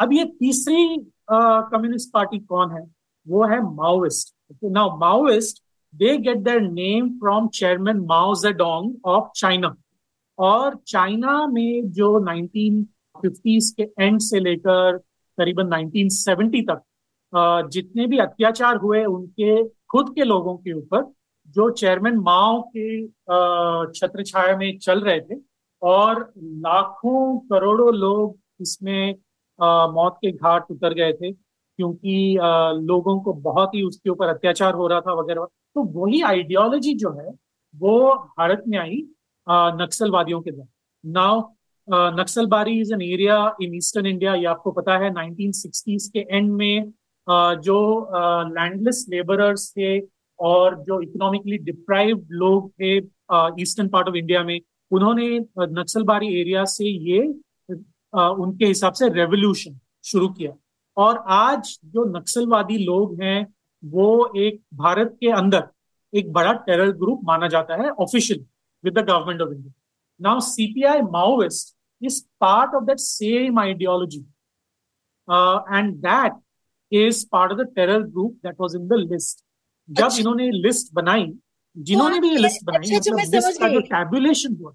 अब 0.00 0.12
ये 0.12 0.24
तीसरी 0.40 0.96
कम्युनिस्ट 1.30 2.10
पार्टी 2.12 2.38
कौन 2.40 2.70
है? 2.72 2.82
वो 3.26 3.44
है 3.46 3.60
Maoist 3.64 4.34
now 4.64 4.98
Maoist 4.98 5.62
they 5.94 6.16
get 6.18 6.38
their 6.38 6.60
name 6.62 7.08
from 7.18 7.48
chairman 7.54 7.98
Mao 8.08 8.34
Zedong 8.34 8.94
of 9.04 9.30
China 9.36 9.74
और 10.38 10.76
चाइना 10.86 11.46
में 11.46 11.90
जो 11.92 12.18
1950s 12.20 13.70
के 13.76 13.82
एंड 13.98 14.20
से 14.20 14.40
लेकर 14.40 14.96
करीबन 15.38 15.70
1970 15.76 16.62
तक 16.70 16.82
जितने 17.72 18.06
भी 18.06 18.18
अत्याचार 18.18 18.76
हुए 18.76 19.04
उनके, 19.04 19.64
खुद 19.64 20.14
के 20.14 20.24
लोगों 20.24 20.56
के 20.56 20.72
ऊपर 20.72 21.02
जो 21.56 21.70
चेयरमैन 21.72 22.16
माओ 22.20 22.60
के 22.76 23.06
छत्र 23.90 24.24
छाया 24.24 24.56
में 24.56 24.78
चल 24.78 25.00
रहे 25.00 25.20
थे 25.20 25.40
और 25.82 26.20
लाखों 26.38 27.38
करोड़ों 27.50 27.94
लोग 27.94 28.38
इसमें 28.60 29.14
मौत 29.92 30.16
के 30.22 30.32
घाट 30.32 30.70
उतर 30.70 30.94
गए 30.94 31.12
थे 31.12 31.32
क्योंकि 31.32 32.36
लोगों 32.82 33.18
को 33.20 33.32
बहुत 33.42 33.74
ही 33.74 33.82
उसके 33.82 34.10
ऊपर 34.10 34.28
अत्याचार 34.28 34.74
हो 34.74 34.86
रहा 34.88 35.00
था 35.00 35.12
वगैरह। 35.14 35.44
तो 35.44 35.82
वही 35.94 36.20
आइडियोलॉजी 36.22 36.94
जो 36.94 37.10
है, 37.12 37.30
वो 37.74 38.14
भारत 38.14 38.64
में 38.68 38.78
आई 38.78 39.02
नक्सलवादियों 39.46 40.40
के 40.40 40.50
द्वारा। 40.50 40.68
Now 41.04 41.40
Naxalbari 42.18 42.80
is 42.80 42.92
an 42.94 43.02
area 43.02 43.36
in 43.62 43.74
eastern 43.74 44.06
India 44.06 44.34
ये 44.34 44.44
आपको 44.46 44.70
पता 44.72 44.96
है 44.98 45.10
1960s 45.10 46.08
के 46.12 46.26
एंड 46.30 46.50
में 46.52 46.92
जो 47.62 47.78
लैंडलेस 48.48 49.04
लेबरर्स 49.10 49.70
थे 49.72 49.98
और 50.40 50.74
जो 50.84 51.00
इकोनॉमिकली 51.02 51.58
डिप्राइव्ड 51.60 52.26
लोग 52.32 52.70
थे 52.72 52.96
ईस्टर्न 53.62 53.88
पार्ट 53.88 54.08
ऑफ़ 54.08 54.16
इंडिया 54.16 54.42
में, 54.44 54.60
उन्होंने 54.90 55.38
नक्सलबारी 55.60 56.28
एरिया 56.40 56.64
से 56.66 56.84
ये 56.84 57.20
उनके 58.12 58.66
हिसाब 58.66 58.92
से 58.92 59.08
रेवोल्यूशन 59.14 59.78
शुरू 60.04 60.28
किया। 60.28 60.52
और 60.96 61.22
आज 61.28 61.78
जो 61.84 62.04
नक्सलवादी 62.18 62.78
लोग 62.84 63.20
हैं, 63.22 63.46
वो 63.82 64.32
एक 64.36 64.60
भारत 64.74 65.16
के 65.20 65.30
अंदर 65.32 65.68
एक 66.12 66.32
बड़ा 66.32 66.52
टेरर 66.66 66.90
ग्रुप 66.98 67.20
माना 67.24 67.48
जाता 67.48 67.82
है 67.82 67.90
official 67.90 68.44
with 68.84 68.98
the 68.98 69.04
government 69.08 69.40
of 69.42 69.52
India 69.52 69.72
now 70.20 70.40
CPI 70.40 71.00
Maoist 71.12 71.76
is 72.02 72.22
part 72.40 72.74
of 72.74 72.84
that 72.84 72.98
same 72.98 73.58
ideology 73.58 74.20
and 75.28 75.94
that 76.06 76.40
is 76.92 77.24
part 77.32 77.52
of 77.52 77.58
the 77.60 77.66
terror 77.76 78.02
group 78.02 78.38
that 78.44 78.56
was 78.60 78.74
in 78.76 78.88
the 78.88 78.98
list 79.02 79.44
जब 79.88 80.04
अच्छा, 80.04 80.18
इन्होंने 80.18 80.50
लिस्ट 80.52 80.92
बनाई 80.94 81.26
जिन्होंने 81.76 82.20
भी 82.20 82.28
ये 82.28 82.36
लिस्ट 82.36 82.64
बनाई 82.64 82.96
अच्छा, 82.96 83.12
मतलब 83.12 83.34
लिस्ट 83.34 83.60
का 83.60 83.68
जो 83.68 83.80
टैबुलेशन 83.92 84.56
हुआ। 84.60 84.74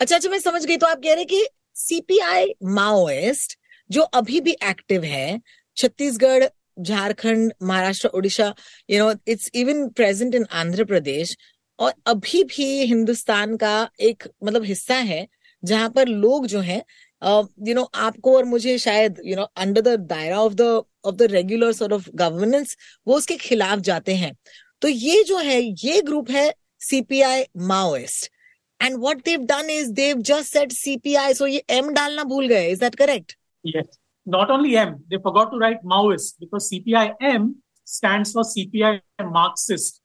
अच्छा 0.00 0.16
अच्छा 0.16 0.28
मैं 0.30 0.38
समझ 0.38 0.64
गई। 0.66 0.76
तो 0.76 0.86
आप 0.86 1.00
कह 1.04 1.14
रहे 1.14 1.24
कि 1.24 1.46
सीपीआई 1.76 2.52
माओइस्ट 2.64 3.58
जो 3.90 4.02
अभी 4.18 4.40
भी 4.40 4.56
एक्टिव 4.64 5.04
है 5.04 5.40
Chhattisgarh 5.76 6.44
Jharkhand 6.80 7.52
Maharashtra 7.62 8.08
Orissa 8.08 8.54
you 8.90 8.98
know 8.98 9.12
it's 9.28 9.50
even 9.54 9.88
present 9.88 10.34
in 10.34 10.46
Andhra 10.52 10.84
Pradesh 10.84 11.36
और 11.78 11.92
अभी 12.06 12.42
भी 12.44 12.66
हिंदुस्तान 12.86 13.56
का 13.56 13.74
एक 14.00 14.28
मतलब 14.44 14.64
हिस्सा 14.64 14.94
है 15.10 15.26
जहाँ 15.62 15.88
पर 15.90 16.08
लोग 16.08 16.46
जो 16.46 16.60
है 16.60 16.76
यू 17.22 17.74
नो 17.74 17.82
आपको 18.04 18.36
और 18.36 18.44
मुझे 18.44 18.78
शायद 18.78 19.20
यू 19.24 19.36
नो 19.36 19.42
अंडर 19.42 19.80
द 19.80 19.98
दायरा 20.08 20.40
of 20.40 20.54
the 20.54 20.82
of 21.04 21.14
the 21.14 21.22
regular 21.30 21.72
sort 21.72 21.92
of 21.92 22.08
governance 22.14 22.76
वो 23.06 23.16
उसके 23.16 23.36
खिलाफ 23.36 23.78
जाते 23.78 24.14
हैं। 24.14 24.34
तो 24.82 24.88
ये 24.88 25.22
जो 25.24 25.38
है 25.38 25.60
ये 25.62 26.02
ग्रुप 26.02 26.30
है 26.30 26.52
CPI 26.80 27.44
Maoist 27.56 28.30
and 28.80 28.96
what 28.96 29.24
they've 29.24 29.40
done 29.46 29.70
is 29.70 29.92
they've 29.92 30.20
just 30.30 30.52
said 30.52 30.72
CPI 30.72 31.34
so 31.34 31.46
ये 31.46 31.62
एम 31.70 31.92
डालना 31.94 32.24
भूल 32.24 32.48
गए 32.48 32.70
is 32.70 32.80
that 32.80 32.94
correct 32.94 33.36
yes 33.66 33.98
not 34.26 34.50
only 34.50 34.76
M, 34.76 34.90
they 35.10 35.18
forgot 35.18 35.48
to 35.50 35.56
write 35.58 35.80
Maoist 35.84 36.36
because 36.38 36.66
CPI-M 36.68 37.46
stands 37.86 38.32
for 38.32 38.44
CPI 38.44 38.90
Marxist. 39.32 39.98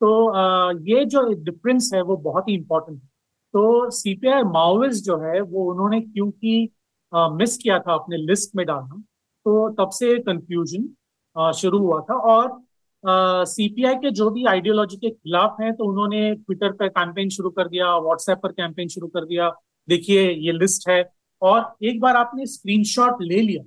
तो 0.00 0.10
uh, 0.30 0.78
ये 0.88 1.04
जो 1.04 1.22
difference 1.44 1.90
है 1.94 2.02
वो 2.02 2.16
बहुत 2.16 2.48
ही 2.48 2.54
इंपॉर्टेंट 2.54 3.02
है। 3.02 3.08
तो 3.54 3.90
सीपीआई 3.90 4.42
माओविस्ट 4.42 5.04
जो 5.04 5.16
है 5.18 5.40
वो 5.40 5.64
उन्होंने 5.72 6.00
क्योंकि 6.00 6.68
मिस 7.14 7.56
किया 7.56 7.78
था 7.78 7.94
अपने 7.94 8.16
लिस्ट 8.16 8.54
में 8.56 8.64
डालना 8.66 9.02
तो 9.46 9.68
तब 9.74 9.90
से 9.90 10.18
कंफ्यूजन 10.18 11.52
शुरू 11.52 11.78
हुआ 11.78 12.00
था 12.00 12.14
और 12.32 13.44
सीपीआई 13.46 13.94
के 13.94 14.10
जो 14.10 14.30
भी 14.30 14.44
आइडियोलॉजी 14.46 14.96
के 14.96 15.10
खिलाफ 15.10 15.56
हैं 15.60 15.72
तो 15.76 15.84
उन्होंने 15.84 16.34
ट्विटर 16.34 16.72
पर 16.72 16.88
कैंपेन 16.88 17.28
शुरू 17.28 17.50
कर 17.50 17.68
दिया 17.68 17.96
व्हाट्सएप 17.98 18.38
पर 18.42 18.52
कैंपेन 18.52 18.88
शुरू 18.88 19.06
कर 19.08 19.24
दिया। 19.24 19.50
देखिए, 19.88 20.30
ये 20.30 20.52
लिस्ट 20.52 20.88
है 20.88 21.02
और 21.42 21.74
एक 21.82 22.00
बार 22.00 22.16
आपने 22.16 22.46
स्क्रीनशॉट 22.46 23.22
ले 23.22 23.40
लिया 23.40 23.64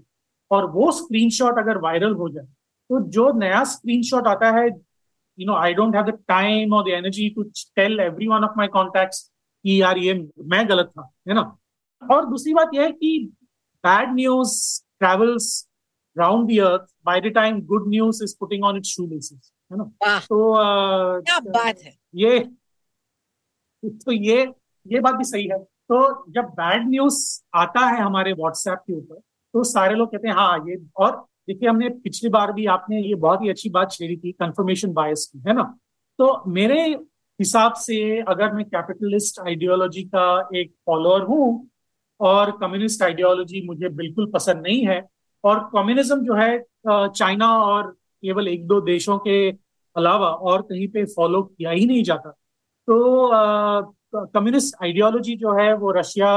और 0.52 0.70
वो 0.72 0.92
स्क्रीनशॉट 0.92 1.58
अगर 1.60 1.78
वायरल 1.78 2.14
हो 2.16 2.30
जाए 2.30 2.46
तो 2.46 3.02
जो 3.10 3.32
नया 3.40 3.64
स्क्रीनशॉट 3.64 4.28
आता 4.28 4.52
है 4.60 4.68
you 4.68 5.46
know 5.46 5.56
I 5.56 5.74
don't 5.74 5.96
have 5.96 6.06
the 6.06 6.18
time 6.28 6.74
और 6.74 6.84
the 6.84 6.94
energy 6.94 7.30
to 7.30 7.44
tell 7.76 8.00
every 8.00 8.28
one 8.28 8.44
of 8.44 8.58
my 8.58 8.68
contact 8.68 9.16
कि 9.66 9.82
यार 9.82 9.98
ये 9.98 10.14
मैं 10.46 10.68
गलत 10.70 10.92
था, 10.98 11.12
है 11.28 11.34
ना? 11.34 11.58
और 12.02 12.26
दूसरी 12.26 12.54
बात 12.54 12.70
यह 12.74 12.84
है 12.84 12.92
कि 12.92 13.20
bad 13.84 14.14
news 14.16 14.54
travels 15.00 15.65
the 16.18 16.60
earth 16.62 16.88
by 17.06 17.22
the 17.22 17.34
time 17.36 17.62
good 17.66 17.88
news 17.90 18.24
is 18.24 18.36
putting 18.40 18.64
on 18.64 18.78
its 18.78 18.90
shoelaces 19.08 19.52
है 19.72 19.78
ना 19.78 20.18
तो 20.20 20.54
क्या 21.22 21.40
बात 21.42 21.82
है। 21.84 21.94
ये 22.16 22.40
तो 23.84 24.12
ये 24.12 24.42
ये 24.86 25.00
बात 25.00 25.16
भी 25.16 25.24
सही 25.24 25.48
है। 25.48 25.58
तो 25.60 25.98
जब 26.32 26.46
बैड 26.60 26.88
न्यूज़ 26.90 27.18
आता 27.56 27.86
है 27.86 28.02
हमारे 28.02 28.34
व्हाट्सएप 28.34 28.80
के 28.88 28.94
ऊपर 28.94 29.16
तो 29.54 29.64
सारे 29.64 29.96
लोग 29.96 30.12
कहते 30.12 30.28
हैं 30.28 30.36
हाँ 30.36 30.58
ये 30.70 30.78
और 30.98 31.12
देखिए 31.48 31.70
हमने 31.70 31.90
पिछली 32.04 32.30
बार 32.30 32.52
भी 32.54 32.66
आपने 32.66 33.02
ये 33.02 33.16
बहुत 33.16 33.42
ही 33.42 33.50
अच्छी 33.50 33.70
बात 33.70 33.92
छेड़ी 33.92 34.16
थी 34.18 34.32
कंफर्मेशन 34.32 34.94
बायस 34.94 35.26
की 35.34 35.40
है 35.48 35.54
ना। 35.54 35.64
तो 36.20 36.44
मेरे 36.52 36.82
हिसाब 37.40 37.74
से 37.74 37.98
अगर 38.22 38.54
मैं 38.54 38.66
कैपिटलिस्ट 38.66 39.40
आइडियोलॉजी 39.40 40.04
का 40.16 40.50
एक 40.56 40.74
फॉलोअर 40.86 41.22
हूँ 41.22 41.70
और 42.20 42.52
कम्युनिस्ट 42.58 43.04
आइडियोलॉजी 43.04 43.66
मुझे 43.68 43.90
बिल्कुल 43.90 44.32
पसंद 44.32 44.62
नहीं 44.62 44.86
है 44.88 45.00
और 45.46 45.60
कम्युनिज्म 45.74 46.20
जो 46.26 46.34
है 46.36 46.58
चाइना 46.88 47.48
और 47.64 47.92
केवल 47.92 48.48
एक 48.48 48.66
दो 48.68 48.80
देशों 48.82 49.18
के 49.20 49.38
अलावा 49.96 50.30
और 50.30 50.62
कहीं 50.62 50.88
पे 50.88 51.04
फॉलो 51.06 51.42
किया 51.44 51.72
ही 51.72 51.86
नहीं 51.86 52.04
जाता। 52.04 52.30
तो 52.88 52.96
कम्युनिस्ट 54.16 54.76
आइडियोलॉजी 54.84 55.36
जो 55.38 55.54
है, 55.54 55.74
वो 55.74 55.92
रशिया 55.92 56.32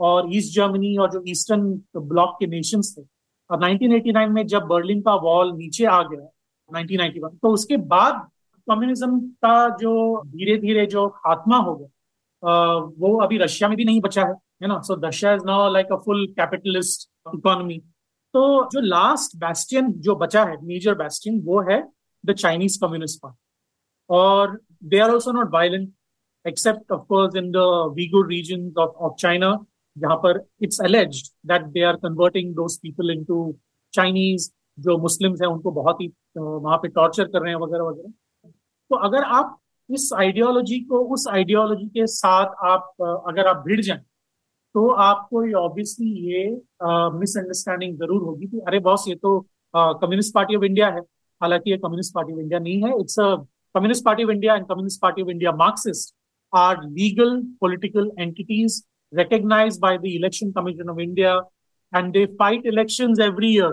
और 0.00 0.34
ईस्ट 0.36 0.54
जर्मनी 0.54 0.96
और 0.96 1.10
जो 1.10 1.22
ईस्टर्न 1.28 1.62
ब्लॉक 1.96 2.36
के 2.40 2.46
नेशंस 2.46 2.94
थे। 2.98 3.02
और 3.50 3.58
1989 3.58 4.28
में 4.30 4.46
जब 4.46 4.62
बर्लिन 4.68 5.00
का 5.02 5.14
वॉल 5.22 5.52
नीचे 5.56 5.84
आ 5.86 6.02
गया 6.02 6.28
1991 6.70 7.36
तो 7.42 7.48
उसके 7.48 7.76
बाद 7.92 8.14
कम्युनिज्म 8.68 9.20
का 9.44 9.68
जो 9.76 10.22
धीरे 10.26 10.56
धीरे 10.58 10.84
जो 10.86 11.06
खात्मा 11.16 11.56
हो 11.58 11.74
गया 11.76 12.74
वो 12.98 13.16
अभी 13.22 13.38
रशिया 13.38 13.68
में 13.68 13.76
भी 13.76 13.84
नहीं 13.84 14.00
बचा 14.00 14.24
है 14.24 14.32
है 14.62 14.68
ना? 14.68 14.80
So 14.80 14.94
Russia 15.04 15.32
is 15.34 15.44
now 15.46 15.72
like 15.72 15.92
a 15.92 15.96
full 16.04 16.26
capitalist 16.32 17.08
economy 17.34 17.80
तो 18.34 18.68
जो 18.72 18.80
लास्ट 18.80 19.36
बैस्टियन 19.36 19.92
जो 20.06 20.14
बचा 20.16 20.44
है 20.44 20.56
मेजर 20.66 20.94
बैस्टियन 20.94 21.40
वो 21.44 21.60
है 21.70 21.82
द 22.24 22.32
चाइनीज़ 22.34 22.78
कम्युनिस्ट 22.80 23.20
पार्टी 23.22 23.38
और 24.10 24.58
they 24.84 24.98
are 24.98 25.10
also 25.10 25.32
not 25.32 25.50
violent 25.52 25.92
except 26.44 26.92
of course 26.92 27.36
in 27.36 27.50
the 27.50 27.64
Uyghur 27.96 28.22
region 28.28 28.72
of 28.78 29.14
China 29.20 29.56
जहाँ 29.96 30.16
पर 30.16 30.44
it's 30.62 30.80
alleged 30.84 31.22
that 31.46 31.66
they 31.76 31.82
are 31.84 31.96
converting 31.96 32.54
those 32.54 32.78
people 32.82 33.10
into 33.24 33.38
Chinese 33.94 34.50
जो 34.78 34.96
Muslims 34.98 35.40
हैं, 35.42 35.48
उनको 35.48 35.70
बहुत 35.72 36.00
ही 36.00 36.06
वहाँ 36.36 36.76
पे 36.78 36.88
टॉर्चर 36.88 37.24
कर 37.24 37.42
रहे 37.42 37.52
हैं, 37.52 37.60
वगैरह 37.60 37.84
वगैरह। 37.84 38.10
तो 38.90 38.96
अगर 39.06 39.22
आप 39.38 39.58
इस 39.90 40.10
आइडियोलॉजी 40.18 40.78
को, 40.80 40.98
उस 41.14 41.26
आइडियोलॉजी 41.28 41.86
के 41.88 42.06
साथ 42.06 42.54
आप 42.64 42.94
अगर 43.28 43.46
आप 43.46 43.62
भिड़ 43.66 43.80
जाएँ 43.80 44.00
तो 44.74 44.88
आपको 45.02 45.44
ये 45.46 45.52
ऑब्वियसली 45.54 46.10
ये 46.30 46.44
मिसअंडरस्टैंडिंग 47.18 47.96
ज़रूर 47.98 48.22
होगी 48.22 48.46
कि 48.46 48.60
अरे 48.66 48.78
बॉस 48.80 49.04
ये 49.08 49.14
तो 49.14 49.38
कम्युनिस्ट 49.74 50.34
पार्टी 50.34 50.56
ऑफ़ 50.56 50.64
इंडिया 50.64 50.88
है। 50.88 51.00
हालाँकि 51.40 51.70
ये 51.70 51.76
कम्युनिस्ट 51.78 52.14
पार्टी 52.14 52.32
ऑफ़ 52.32 52.40
इंडिया 52.40 52.60
नहीं 52.60 52.82
है। 52.84 53.00
It's 53.00 53.18
a 53.20 53.34
Communist 53.74 54.04
Party 54.04 54.24
of 54.24 54.30
India 54.32 54.54
and 54.56 54.66
Communist 54.66 55.00
Party 55.02 55.22
of 55.22 55.30
India 55.30 55.52
Marxist 55.56 56.14
are 56.52 56.82
legal 56.84 57.40
political 57.60 58.10
entities 58.18 58.82
recognized 59.12 59.78
by 59.82 59.90
the 59.98 60.06
Election 60.06 60.50
Commission 60.52 60.88
of 60.90 60.98
India 61.00 61.34
and 61.92 62.12
they 62.12 62.24
fight 62.38 62.66
election 62.66 63.14
every 63.22 63.52
year. 63.52 63.70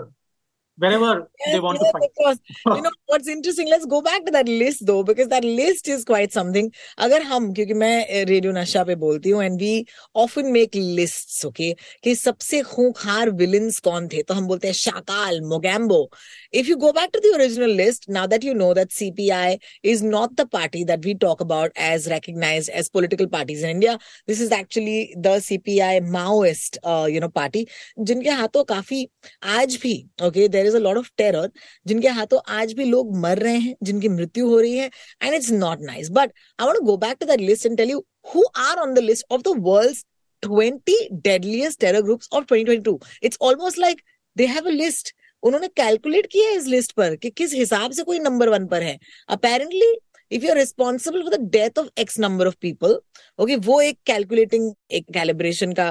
Wherever 0.78 1.28
yes, 1.40 1.52
they 1.52 1.60
want 1.60 1.78
yes, 1.80 1.92
to 1.92 1.98
fight. 1.98 2.10
Because, 2.16 2.38
you 2.76 2.82
know 2.82 2.90
what's 3.06 3.28
interesting? 3.28 3.68
Let's 3.68 3.86
go 3.86 4.02
back 4.02 4.24
to 4.24 4.32
that 4.32 4.48
list 4.48 4.86
though, 4.86 5.02
because 5.02 5.28
that 5.28 5.44
list 5.44 5.88
is 5.88 6.04
quite 6.04 6.32
something. 6.32 6.70
अगर 6.98 7.22
हम 7.22 7.52
क्योंकि 7.52 7.74
मैं 7.74 8.24
radio 8.24 8.52
नशा 8.52 8.84
पे 8.84 8.94
बोलती 8.94 9.30
हूँ 9.30 9.44
and 9.44 9.60
we 9.60 9.84
often 10.16 10.52
make 10.52 10.74
lists, 10.74 11.44
okay? 11.46 11.74
कि 12.04 12.14
सबसे 12.14 12.62
खूंखार 12.62 13.30
villains 13.30 13.80
कौन 13.80 14.08
थे? 14.08 14.22
तो 14.22 14.34
हम 14.34 14.46
बोलते 14.46 14.68
हैं 14.68 14.74
Shakaal, 14.74 15.40
Mogambo. 15.40 16.10
If 16.55 16.67
you 16.67 16.77
go 16.77 16.91
back 16.93 17.11
to 17.11 17.19
the 17.19 17.35
original 17.37 17.69
list, 17.69 18.07
now 18.07 18.27
that 18.27 18.43
you 18.43 18.53
know 18.53 18.73
that 18.73 18.89
CPI 18.89 19.59
is 19.83 20.03
not 20.03 20.35
the 20.35 20.45
party 20.45 20.83
that 20.85 21.03
we 21.05 21.15
talk 21.15 21.41
about 21.41 21.71
as 21.75 22.07
recognized 22.07 22.69
as 22.69 22.89
political 22.89 23.27
parties 23.27 23.63
in 23.63 23.69
India, 23.69 23.97
this 24.27 24.41
is 24.41 24.51
actually 24.51 25.15
the 25.17 25.35
CPI 25.47 26.01
Maoist, 26.17 26.77
uh, 26.83 27.05
you 27.05 27.19
know, 27.19 27.29
party. 27.29 27.65
जिनके 27.99 28.29
हाथों 28.29 28.63
काफी 28.63 29.07
आज 29.43 29.75
भी, 29.83 29.93
okay, 30.21 30.47
there 30.47 30.49
there 30.49 30.65
is 30.65 30.75
a 30.75 30.79
lot 30.79 30.97
of 30.97 31.09
terror 31.17 31.49
जिनके 31.87 32.07
हाथों 32.07 32.39
आज 32.59 32.73
भी 32.73 32.85
लोग 32.85 33.15
मर 33.17 33.39
रहे 33.39 33.57
हैं 33.57 33.75
जिनकी 33.83 34.09
मृत्यु 34.09 34.49
हो 34.49 34.59
रही 34.59 34.77
है 34.77 34.89
and 35.23 35.33
it's 35.33 35.51
not 35.51 35.81
nice 35.81 36.09
but 36.11 36.33
I 36.59 36.67
want 36.67 36.79
go 36.85 36.97
back 36.97 37.17
to 37.21 37.25
that 37.25 37.41
list 37.41 37.65
and 37.65 37.77
tell 37.77 37.89
you 37.89 38.05
who 38.35 38.43
are 38.69 38.79
on 38.79 38.93
the 38.93 38.99
list 38.99 39.25
of 39.31 39.41
the 39.41 39.53
world's 39.67 40.05
20 40.43 40.93
deadliest 41.23 41.79
terror 41.81 42.01
groups 42.01 42.27
of 42.31 42.45
2022 42.47 42.99
it's 43.21 43.37
almost 43.39 43.77
like 43.77 43.99
they 44.35 44.47
have 44.47 44.65
a 44.65 44.71
list 44.71 45.13
उन्होंने 45.46 45.68
calculate 45.76 46.26
किया 46.32 46.48
है 46.48 46.56
इस 46.56 46.66
list 46.66 46.92
पर 46.92 47.14
कि 47.16 47.30
किस 47.30 47.54
हिसाब 47.54 47.92
से 47.92 48.02
कोई 48.02 48.18
नंबर 48.18 48.48
वन 48.48 48.66
पर 48.66 48.82
है। 48.82 48.98
Apparently 49.36 49.92
if 50.30 50.44
you 50.44 50.50
are 50.50 50.56
responsible 50.56 51.22
for 51.22 51.36
the 51.36 51.40
death 51.50 51.78
of 51.78 51.88
X 52.00 52.18
number 52.20 52.46
of 52.46 52.54
people 52.60 52.98
okay 53.38 53.56
वो 53.68 53.80
एक 53.80 53.98
कैलकुलेटिंग 54.06 54.72
एक 54.90 55.06
कैलिब्रेशन 55.14 55.72
का 55.80 55.88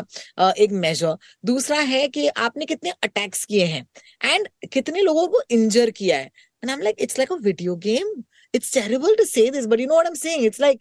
एक 0.59 0.71
मेजर 0.85 1.15
दूसरा 1.45 1.79
है 1.93 2.07
कि 2.07 2.27
आपने 2.27 2.65
कितने 2.65 2.93
अटैक्स 3.03 3.45
किए 3.45 3.65
हैं 3.65 3.85
एंड 4.25 4.47
कितने 4.73 5.01
लोगों 5.01 5.27
को 5.27 5.41
इंजर 5.51 5.91
किया 5.99 6.17
है। 6.17 6.25
And 6.25 6.69
I 6.69 6.75
am 6.75 6.81
like 6.81 7.01
it's 7.01 7.17
like 7.19 7.31
a 7.31 7.35
video 7.43 7.75
game 7.87 8.13
it's 8.53 8.73
terrible 8.73 9.15
to 9.15 9.23
say 9.25 9.49
this 9.51 9.65
but 9.65 9.79
you 9.79 9.87
know 9.87 9.93
what 9.93 10.05
I 10.05 10.09
am 10.09 10.15
saying 10.27 10.45
it's 10.45 10.61
like 10.61 10.79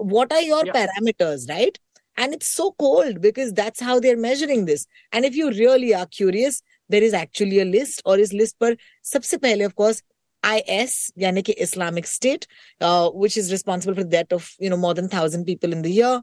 what 0.00 0.32
are 0.36 0.40
your 0.42 0.64
yeah. 0.64 0.74
parameters 0.74 1.44
right? 1.50 1.78
And 2.16 2.34
it's 2.36 2.48
so 2.56 2.64
cold 2.82 3.20
because 3.20 3.52
that's 3.52 3.84
how 3.86 3.94
they're 3.98 4.18
measuring 4.24 4.64
this. 4.66 4.82
And 5.12 5.28
if 5.28 5.38
you 5.38 5.46
really 5.52 5.94
are 5.94 6.06
curious 6.16 6.58
there 6.88 7.02
is 7.02 7.14
actually 7.14 7.60
a 7.60 7.64
list 7.64 8.02
or 8.04 8.18
is 8.18 8.32
list 8.32 8.58
पर 8.60 8.76
सबसे 9.04 9.36
पहले 9.40 9.66
of 9.66 9.74
course 9.74 10.02
IS, 10.46 11.12
yani 11.18 11.44
ki 11.44 11.52
Islamic 11.52 12.06
State, 12.06 12.46
uh, 12.80 13.10
which 13.10 13.36
is 13.36 13.50
responsible 13.50 13.94
for 13.94 14.04
the 14.04 14.10
death 14.10 14.32
of 14.32 14.54
you 14.60 14.70
know 14.70 14.76
more 14.76 14.94
than 14.94 15.08
thousand 15.08 15.44
people 15.44 15.72
in 15.72 15.82
the 15.82 15.90
year. 15.90 16.22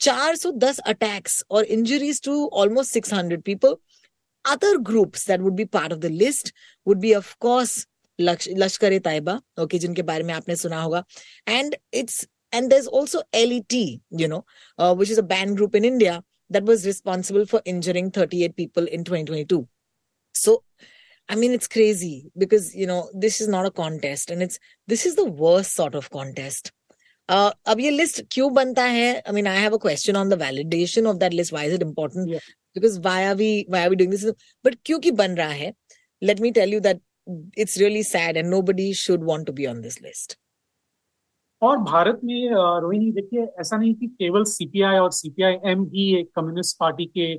410 0.00 0.80
attacks 0.84 1.44
or 1.48 1.62
injuries 1.64 2.18
to 2.20 2.48
almost 2.50 2.90
600 2.90 3.44
people. 3.44 3.80
Other 4.44 4.78
groups 4.78 5.24
that 5.24 5.40
would 5.40 5.54
be 5.54 5.64
part 5.64 5.92
of 5.92 6.00
the 6.00 6.10
list 6.10 6.52
would 6.84 7.00
be, 7.00 7.12
of 7.12 7.38
course, 7.38 7.86
Lashkar 8.20 8.92
e 8.92 8.98
Taiba, 8.98 9.40
okay, 9.56 9.78
जिनके 9.78 10.02
बारे 10.02 10.24
में 10.24 10.34
आपने 10.34 10.56
सुना 10.56 10.82
होगा, 10.82 11.04
and 11.46 11.76
it's 11.92 12.26
and 12.52 12.70
there's 12.70 12.86
also 12.86 13.22
LET, 13.32 13.72
you 13.72 14.28
know, 14.28 14.44
uh, 14.78 14.94
which 14.94 15.10
is 15.10 15.18
a 15.18 15.22
band 15.22 15.56
group 15.56 15.74
in 15.74 15.84
India 15.84 16.22
that 16.50 16.64
was 16.64 16.84
responsible 16.84 17.46
for 17.46 17.62
injuring 17.64 18.10
38 18.10 18.56
people 18.56 18.84
in 18.86 19.04
2022. 19.04 19.66
So 20.34 20.62
I 21.28 21.36
mean, 21.36 21.52
it's 21.52 21.68
crazy 21.68 22.30
because, 22.36 22.74
you 22.74 22.86
know, 22.86 23.08
this 23.14 23.40
is 23.40 23.48
not 23.48 23.66
a 23.66 23.70
contest 23.70 24.30
and 24.30 24.42
it's, 24.42 24.58
this 24.88 25.06
is 25.06 25.14
the 25.14 25.24
worst 25.24 25.74
sort 25.74 25.94
of 25.94 26.08
contest. 26.10 26.72
Uh, 27.28 27.50
अब 27.66 27.80
ये 27.80 27.90
list 27.90 28.22
क्यों 28.32 28.52
बनता 28.54 28.84
है? 28.84 29.12
I 29.18 29.32
mean 29.34 29.46
I 29.46 29.60
have 29.60 29.74
a 29.74 29.78
question 29.82 30.16
on 30.16 30.28
the 30.28 30.34
validation 30.42 31.06
of 31.06 31.16
that 31.16 31.32
list 31.32 31.52
why 31.52 31.66
is 31.66 31.74
it 31.74 31.82
important 31.82 32.30
because 32.76 32.98
why 33.00 33.24
are 33.24 33.34
we 33.36 33.50
why 33.70 33.82
are 33.82 33.90
we 33.90 33.96
doing 33.96 34.10
this 34.10 34.24
but 34.64 34.76
क्योंकि 34.84 35.10
बन 35.20 35.34
रहा 35.36 35.52
है? 35.60 35.72
Let 36.22 36.40
me 36.40 36.50
tell 36.58 36.74
you 36.74 36.80
that 36.80 37.00
it's 37.58 37.78
really 37.78 38.02
sad 38.02 38.36
and 38.36 38.48
nobody 38.48 38.92
should 39.04 39.24
want 39.28 39.46
to 39.46 39.52
be 39.52 39.66
on 39.66 39.80
this 39.82 40.00
list 40.02 40.36
और 41.62 41.78
भारत 41.78 42.20
में 42.24 42.50
रोहिणी 42.50 43.10
देखिए 43.12 43.46
ऐसा 43.60 43.76
नहीं 43.76 43.94
कि 43.94 44.06
केवल 44.06 44.44
सीपीआई 44.52 44.98
और 44.98 45.12
सीपीआई 45.12 45.56
एम 45.72 45.84
ही 45.94 46.12
एक 46.20 46.30
कम्युनिस्ट 46.36 46.76
पार्टी 46.80 47.06
के 47.18 47.32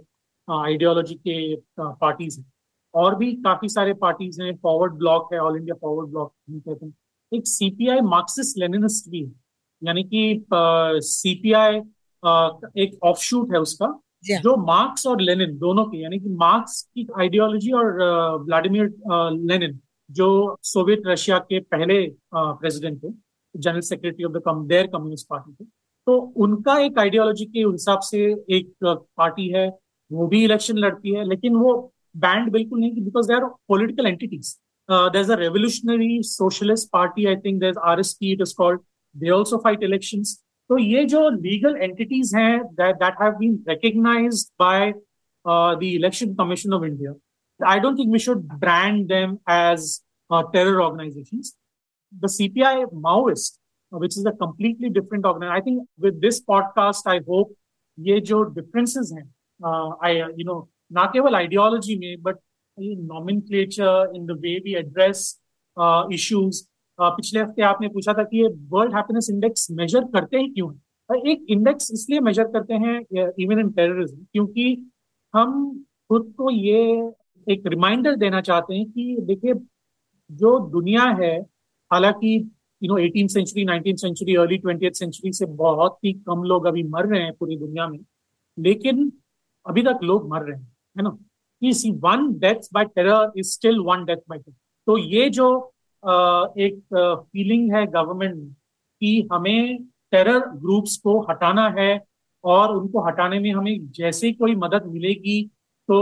आइडियोलॉजी 0.47 1.15
के 1.27 1.55
पार्टीज़ 1.79 2.39
हैं। 2.39 2.51
और 2.93 3.15
भी 3.15 3.31
काफ़ी 3.43 3.69
सारे 3.69 3.93
पार्टीज़ 3.93 4.41
हैं 4.41 4.55
फॉरवर्ड 4.55 4.93
ब्लॉक 4.93 5.33
है 5.33 5.39
ऑल 5.39 5.57
इंडिया 5.57 5.75
फॉरवर्ड 5.75 6.09
ब्लॉक 6.09 6.33
कहते 6.49 6.85
हैं। 6.85 6.93
एक 7.31 7.47
सीपीआई 7.47 8.01
मार्क्सिस्ट 8.01 8.57
लेनिनिस्ट 8.57 9.09
भी 9.09 9.21
है 9.21 9.31
यानी 9.81 10.03
कि 10.03 10.45
सीपीआई 11.03 11.77
एक 12.83 12.97
ऑफशूट 13.03 13.53
है 13.53 13.59
उसका 13.59 13.99
जो 14.23 14.55
मार्क्स 14.57 15.07
और 15.07 15.21
लेनिन 15.21 15.57
दोनों 15.57 15.85
की 15.85 16.03
यानी 16.03 16.19
कि 16.19 16.29
मार्क्स 16.29 16.81
की 16.83 17.07
आइडियोलॉजी 17.19 17.71
और 17.71 17.93
व्लादिमीर 18.45 18.85
लेनिन 19.47 19.79
जो 20.09 20.57
सोवियत 20.63 21.01
रशिया 21.07 21.37
के 21.39 21.59
पहले 21.59 21.95
प्रेसिडेंट 22.35 23.03
थे 23.03 23.09
general 23.55 23.79
secretary 23.79 24.23
of 24.23 24.33
the 24.33 24.41
come 24.45 24.65
their 24.67 24.87
Communist 24.87 25.27
Party 25.29 25.53
थे। 25.53 25.65
तो 26.07 26.17
उनका 26.17 26.77
एक 26.79 26.99
आइडियोलॉजी 26.99 27.45
के 27.45 27.59
हिसाब 27.59 27.99
से 27.99 28.23
एक 28.49 28.73
पार्टी 28.83 29.47
है 29.49 29.67
वो 30.11 30.27
भी 30.27 30.43
इलेक्शन 30.43 30.77
लड़ती 30.77 31.13
है 31.15 31.27
लेकिन 31.29 31.55
वो 31.55 31.92
बैंड 32.24 32.50
बिल्कुल 32.52 32.80
नहीं 32.80 33.04
because 33.04 33.26
they 33.28 33.34
are 33.34 33.44
political 33.68 34.06
entities 34.06 34.56
there 34.88 35.20
is 35.20 35.30
a 35.30 35.36
revolutionary 35.40 36.22
socialist 36.24 36.88
party 36.92 37.26
I 37.26 37.36
think 37.44 37.60
there 37.60 37.78
are 37.92 38.00
S 38.00 38.12
P 38.20 38.32
it 38.32 38.40
is 38.42 38.52
called 38.58 38.80
they 39.14 39.30
also 39.38 39.58
fight 39.64 39.82
election 39.82 40.22
तो 40.70 40.78
ये 40.78 41.04
जो 41.14 41.28
लीगल 41.30 41.76
एंटिटीज 41.76 42.34
हैं 42.36 42.62
that 42.80 43.22
have 43.22 43.32
been 43.38 43.62
recognised 43.68 44.48
by 44.58 44.92
the 45.46 45.82
election 45.82 46.34
commission 46.34 46.72
of 46.72 46.84
India 46.84 47.14
I 47.60 47.78
don't 47.78 47.96
think 47.96 48.12
we 48.12 48.18
should 48.18 48.46
brand 48.48 49.08
them 49.08 49.40
as 49.46 50.02
uh, 50.30 50.44
terror 50.52 50.82
organizations. 50.82 51.56
The 52.12 52.28
CPI 52.28 52.92
Maoist, 52.92 53.58
uh, 53.92 53.98
which 53.98 54.16
is 54.16 54.24
a 54.26 54.32
completely 54.32 54.90
different 54.90 55.24
organization. 55.24 55.56
I 55.56 55.60
think 55.60 55.88
with 55.98 56.20
this 56.20 56.40
podcast, 56.40 57.06
I 57.06 57.20
hope 57.26 57.54
ये 57.98 58.20
जो 58.20 58.44
differences 58.54 59.12
हैं, 59.12 59.28
uh, 59.60 59.96
I 60.00 60.12
you 60.36 60.44
know 60.44 60.68
ना 60.93 61.05
केवल 61.13 61.35
ideology 61.35 61.97
में 61.99 62.21
but 62.21 62.37
नॉमिन 62.77 63.41
in 63.51 64.25
the 64.25 64.37
way 64.41 64.57
we 64.59 64.73
address 64.75 65.19
issues 66.13 66.63
पिछले 66.99 67.39
हफ़्ते 67.39 67.61
आपने 67.63 67.87
पूछा 67.89 68.13
था 68.13 68.23
कि 68.23 68.41
ये 68.41 68.47
वर्ल्ड 68.69 68.95
हैप्पीनेस 68.95 69.29
इंडेक्स 69.31 69.67
मेजर 69.71 70.03
करते 70.13 70.37
हैं 70.37 70.51
क्यों 70.53 70.73
है? 71.09 71.19
एक 71.31 71.45
इंडेक्स 71.49 71.91
इसलिए 71.93 72.19
मेजर 72.19 72.43
करते 72.53 72.73
हैं 72.73 72.99
इवन 73.39 73.59
इन 73.59 73.69
टेररिज्म 73.71 74.25
क्योंकि 74.33 74.91
हम 75.33 75.83
खुद 76.09 76.33
को 76.37 76.49
ये 76.51 76.81
एक 77.47 77.67
रिमाइंडर 77.67 78.15
देना 78.15 78.41
चाहते 78.41 78.75
हैं 78.75 78.85
कि 78.91 79.17
देखिए, 79.21 79.53
जो 80.29 80.59
दुनिया 80.71 81.03
है, 81.21 81.39
हालाँकि 81.91 82.35
you 82.81 82.89
know 82.89 82.97
eighteen 82.97 83.27
century 83.27 83.65
nineteen 83.65 83.95
century 83.95 84.35
early 84.35 84.57
twenty 84.57 84.89
century 84.93 85.31
से 85.33 85.45
बहुत 85.57 85.97
ही 86.05 86.13
कम 86.27 86.43
लोग 86.43 86.65
अभी 86.65 86.83
मर 86.83 87.07
रहे 87.07 87.21
हैं 87.23 87.33
पूरी 87.39 87.57
दुनिया 87.57 87.87
में, 87.87 87.99
लेकिन 88.57 89.11
अभी 89.65 89.83
तक 89.83 89.99
लोग 90.03 90.29
मर 90.29 90.41
रहे 90.41 90.59
हैं। 90.59 90.71
है 90.95 91.03
ना? 91.03 91.17
See 91.61 91.91
one 92.03 92.27
death 92.39 92.67
by 92.73 92.85
terror 92.85 93.31
is 93.37 93.51
still 93.51 93.79
one 93.79 94.03
death 94.05 94.17
by 94.29 94.39
terror 94.39 94.55
तो 94.87 94.97
ये 94.97 95.29
जो 95.29 95.49
एक 96.03 96.79
फीलिंग 97.31 97.73
है 97.73 97.85
गवर्नमेंट 97.87 98.55
कि 99.01 99.29
हमें 99.31 99.83
टेरर 100.11 100.39
ग्रुप्स 100.39 100.97
को 100.97 101.19
हटाना 101.29 101.67
है 101.77 102.03
और 102.43 102.75
उनको 102.75 103.05
हटाने 103.07 103.39
में 103.39 103.51
हमें 103.51 103.91
जैसे 103.91 104.31
कोई 104.33 104.55
मदद 104.55 104.85
मिलेगी 104.85 105.41
तो 105.89 105.95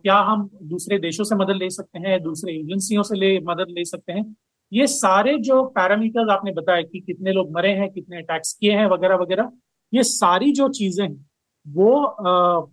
क्या 0.00 0.16
हम 0.20 0.48
दूसरे 0.62 0.98
देशों 0.98 1.24
से 1.24 1.34
मदद 1.34 1.56
ले 1.56 1.68
सकते 1.70 1.98
हैं, 1.98 2.20
दूसरे 2.22 2.52
एजेंसियों 2.54 3.02
से 3.02 3.16
ले, 3.16 3.38
मदद 3.40 3.66
ले 3.68 3.84
सकते 3.84 4.12
हैं? 4.12 4.36
ये 4.72 4.86
सारे 4.86 5.36
जो 5.38 5.62
पैरामीटर्स 5.68 6.30
आपने 6.30 6.52
बताया 6.52 6.82
कि 6.82 7.00
कितने 7.00 7.32
लोग 7.32 7.50
मरे 7.52 7.70
हैं, 7.70 7.90
कितने 7.92 8.18
अटैक्स 8.18 8.52
किए 8.52 8.72
हैं, 8.72 8.86
वगैरह 8.86 9.16
वगैरह, 9.16 9.50
ये 9.92 10.02
सारी 10.02 10.52
जो 10.52 10.68
चीज़ें 10.68 11.06
हैं, 11.06 11.26
वो 11.66 12.16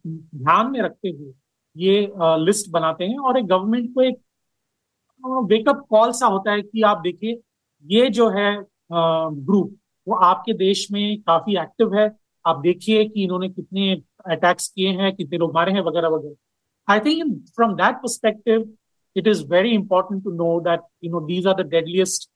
ध्यान 0.05 0.71
में 0.71 0.81
रखते 0.81 1.09
हुए 1.09 1.33
ये 1.75 2.11
लिस्ट 2.17 2.69
बनाते 2.71 3.05
हैं 3.05 3.17
और 3.19 3.37
एक 3.39 3.45
गवर्नमेंट 3.47 3.93
को 3.95 4.01
एक 4.01 4.17
वेकअप 5.49 5.85
कॉल 5.89 6.11
सा 6.11 6.25
होता 6.27 6.51
है 6.51 6.61
कि 6.61 6.81
आप 6.83 7.01
देखिए, 7.03 7.39
ये 7.85 8.09
जो 8.09 8.29
है 8.29 8.55
ग्रुप 8.91 9.75
वो 10.07 10.15
आपके 10.15 10.53
देश 10.55 10.87
में 10.91 11.21
काफ़ी 11.21 11.57
एक्टिव 11.57 11.93
है। 11.95 12.09
आप 12.45 12.59
देखिए 12.61 13.05
कि 13.05 13.23
इन्होंने 13.23 13.49
कितने 13.49 13.93
अटैक्स 14.31 14.67
किए 14.67 14.89
हैं, 14.89 15.15
कितने 15.15 15.37
लोग 15.37 15.53
मारे 15.53 15.71
हैं, 15.71 15.81
वगैरह 15.81 16.07
वगैरह। 16.09 16.35
I 16.87 16.99
think 16.99 17.45
from 17.55 17.73
that 17.75 17.95
perspective 17.95 18.73
it 19.15 19.27
is 19.27 19.43
very 19.47 19.69
important 19.71 20.23
to 20.23 20.31
know 20.33 20.59
that 20.61 20.81
you 21.03 21.11
know 21.11 21.19
these 21.27 21.47
are 21.47 21.63
the 21.63 21.67
deadliest 21.69 22.29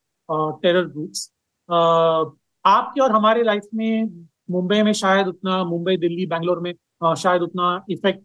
terror 0.62 0.86
groups 0.88 1.32
आपके 1.70 3.02
और 3.02 3.12
हमारे 3.12 3.44
लाइफ 3.44 3.68
में 3.74 4.26
मुंबई 4.52 4.82
में 4.84 4.92
शायद 4.94 5.28
उतना, 5.28 5.64
मुंबई, 5.64 5.98
दिल्ली, 5.98 6.26
बैंगलोर 6.26 6.60
में 6.60 6.74
शायद 7.16 7.42
उतना 7.42 7.86
इफ़ेक्ट 7.90 8.24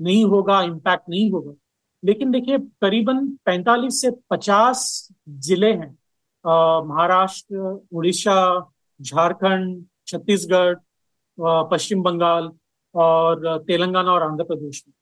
नहीं 0.00 0.24
होगा 0.24 0.60
इम्पैक्ट 0.62 1.08
नहीं 1.10 1.30
होगा। 1.32 1.52
लेकिन 2.02 2.30
देखिए 2.30 2.58
करीबन 2.82 3.26
45 3.46 4.00
से 4.00 4.10
50 4.30 5.08
ज़िले 5.46 5.72
हैं। 5.72 5.90
महाराष्ट्र 6.88 7.56
उड़ीसा 7.92 8.36
झारखंड 9.00 9.84
छत्तीसगढ़ 10.06 10.74
पश्चिम 11.70 12.02
बंगाल 12.02 12.50
और 12.94 13.64
तेलंगाना 13.66 14.12
और 14.12 14.22
आंध्र 14.22 14.44
प्रदेश 14.44 14.82
में। 14.88 14.94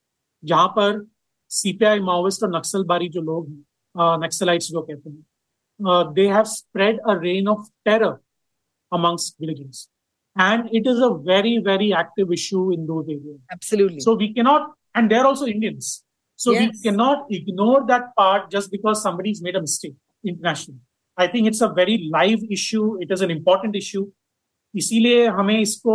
जहाँ 0.42 0.68
पर 0.76 1.04
सीपीआई 1.50 2.00
माओविस्ट 2.00 2.42
और 2.42 2.56
नक्सलबारी 2.56 3.08
जो 3.08 3.20
लोग 3.22 3.48
हैं 3.48 4.24
नक्सलाइट्स 4.24 4.70
जो 4.70 4.82
कहते 4.82 5.10
हैं 5.10 6.12
they 6.14 6.26
have 6.28 6.44
spread 6.44 7.00
a 7.00 7.12
reign 7.22 7.48
of 7.48 7.68
terror 7.84 8.16
amongst 8.92 9.38
villages 9.42 9.78
and 10.36 10.74
it 10.78 10.88
is 10.90 10.98
a 11.04 11.06
very 11.28 11.52
very 11.68 11.86
active 12.00 12.32
issue 12.32 12.60
in 12.74 12.82
those 12.86 13.08
areas. 13.08 13.38
Absolutely. 13.50 14.00
So 14.00 14.14
we 14.14 14.28
cannot 14.34 14.68
and 14.95 15.11
they're 15.11 15.27
also 15.31 15.45
indians 15.45 16.03
so 16.39 16.51
yes. 16.51 16.61
we 16.61 16.83
cannot 16.83 17.25
ignore 17.29 17.85
that 17.87 18.05
part 18.19 18.49
just 18.51 18.71
because 18.71 19.01
somebody's 19.07 19.41
made 19.41 19.55
a 19.55 19.61
mistake 19.61 19.97
internationally 20.23 20.81
I 21.17 21.27
think 21.27 21.47
it's 21.47 21.61
a 21.61 21.69
very 21.77 21.95
live 22.11 22.43
issue 22.57 22.85
it 23.05 23.11
is 23.11 23.21
an 23.27 23.37
important 23.39 23.75
issue 23.83 24.05
इसीलिए 24.75 25.27
हमें 25.35 25.59
इसको 25.59 25.93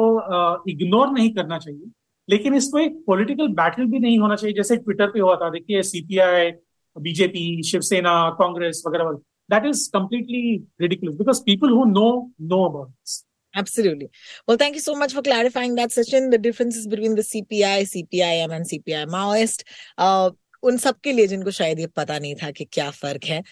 ignore 0.70 1.10
नहीं 1.10 1.30
करना 1.34 1.58
चाहिए 1.58 1.90
लेकिन 2.28 2.54
इसको 2.54 2.78
एक 2.78 2.96
political 3.06 3.48
battle 3.60 3.84
भी 3.90 3.98
नहीं 3.98 4.18
होना 4.18 4.36
चाहिए 4.36 4.54
जैसे 4.56 4.76
ट्विटर 4.76 5.10
पे 5.10 5.20
हुआ 5.20 5.36
था 5.42 5.50
देखिए 5.50 5.82
सीपीआई 5.90 6.50
बीजेपी 6.96 7.62
शिवसेना 7.70 8.14
कांग्रेस 8.40 8.82
वगैरह 8.86 9.04
वगैरह 9.04 9.22
that 9.52 9.66
is 9.66 9.90
completely 9.94 10.62
ridiculous 10.78 11.16
because 11.16 11.42
people 11.42 11.68
who 11.68 11.86
know 11.86 12.30
know 12.38 12.64
about 12.66 12.90
this 13.00 13.24
Absolutely. 13.54 14.10
Well, 14.48 14.56
thank 14.56 14.74
you 14.74 14.80
so 14.80 14.94
much 14.96 15.12
for 15.12 15.22
clarifying 15.22 15.76
that, 15.76 15.90
Sachin. 15.90 16.30
The 16.30 16.38
differences 16.38 16.88
between 16.88 17.14
the 17.14 17.22
CPI, 17.22 17.82
CPIM, 17.92 18.52
and 18.52 18.66
CPI 18.66 19.06
Maoist. 19.06 19.62
Uh, 19.96 20.30
उन 20.64 20.76
सब 20.78 20.98
के 21.04 21.12
लिए 21.12 21.26
जिनको 21.26 21.50
शायद 21.50 21.78
ये 21.80 21.86
पता 21.96 22.18
नहीं 22.18 22.34
था 22.42 22.50
कि 22.50 22.64
क्या 22.72 22.90
फर्क 22.90 23.24
है 23.24 23.42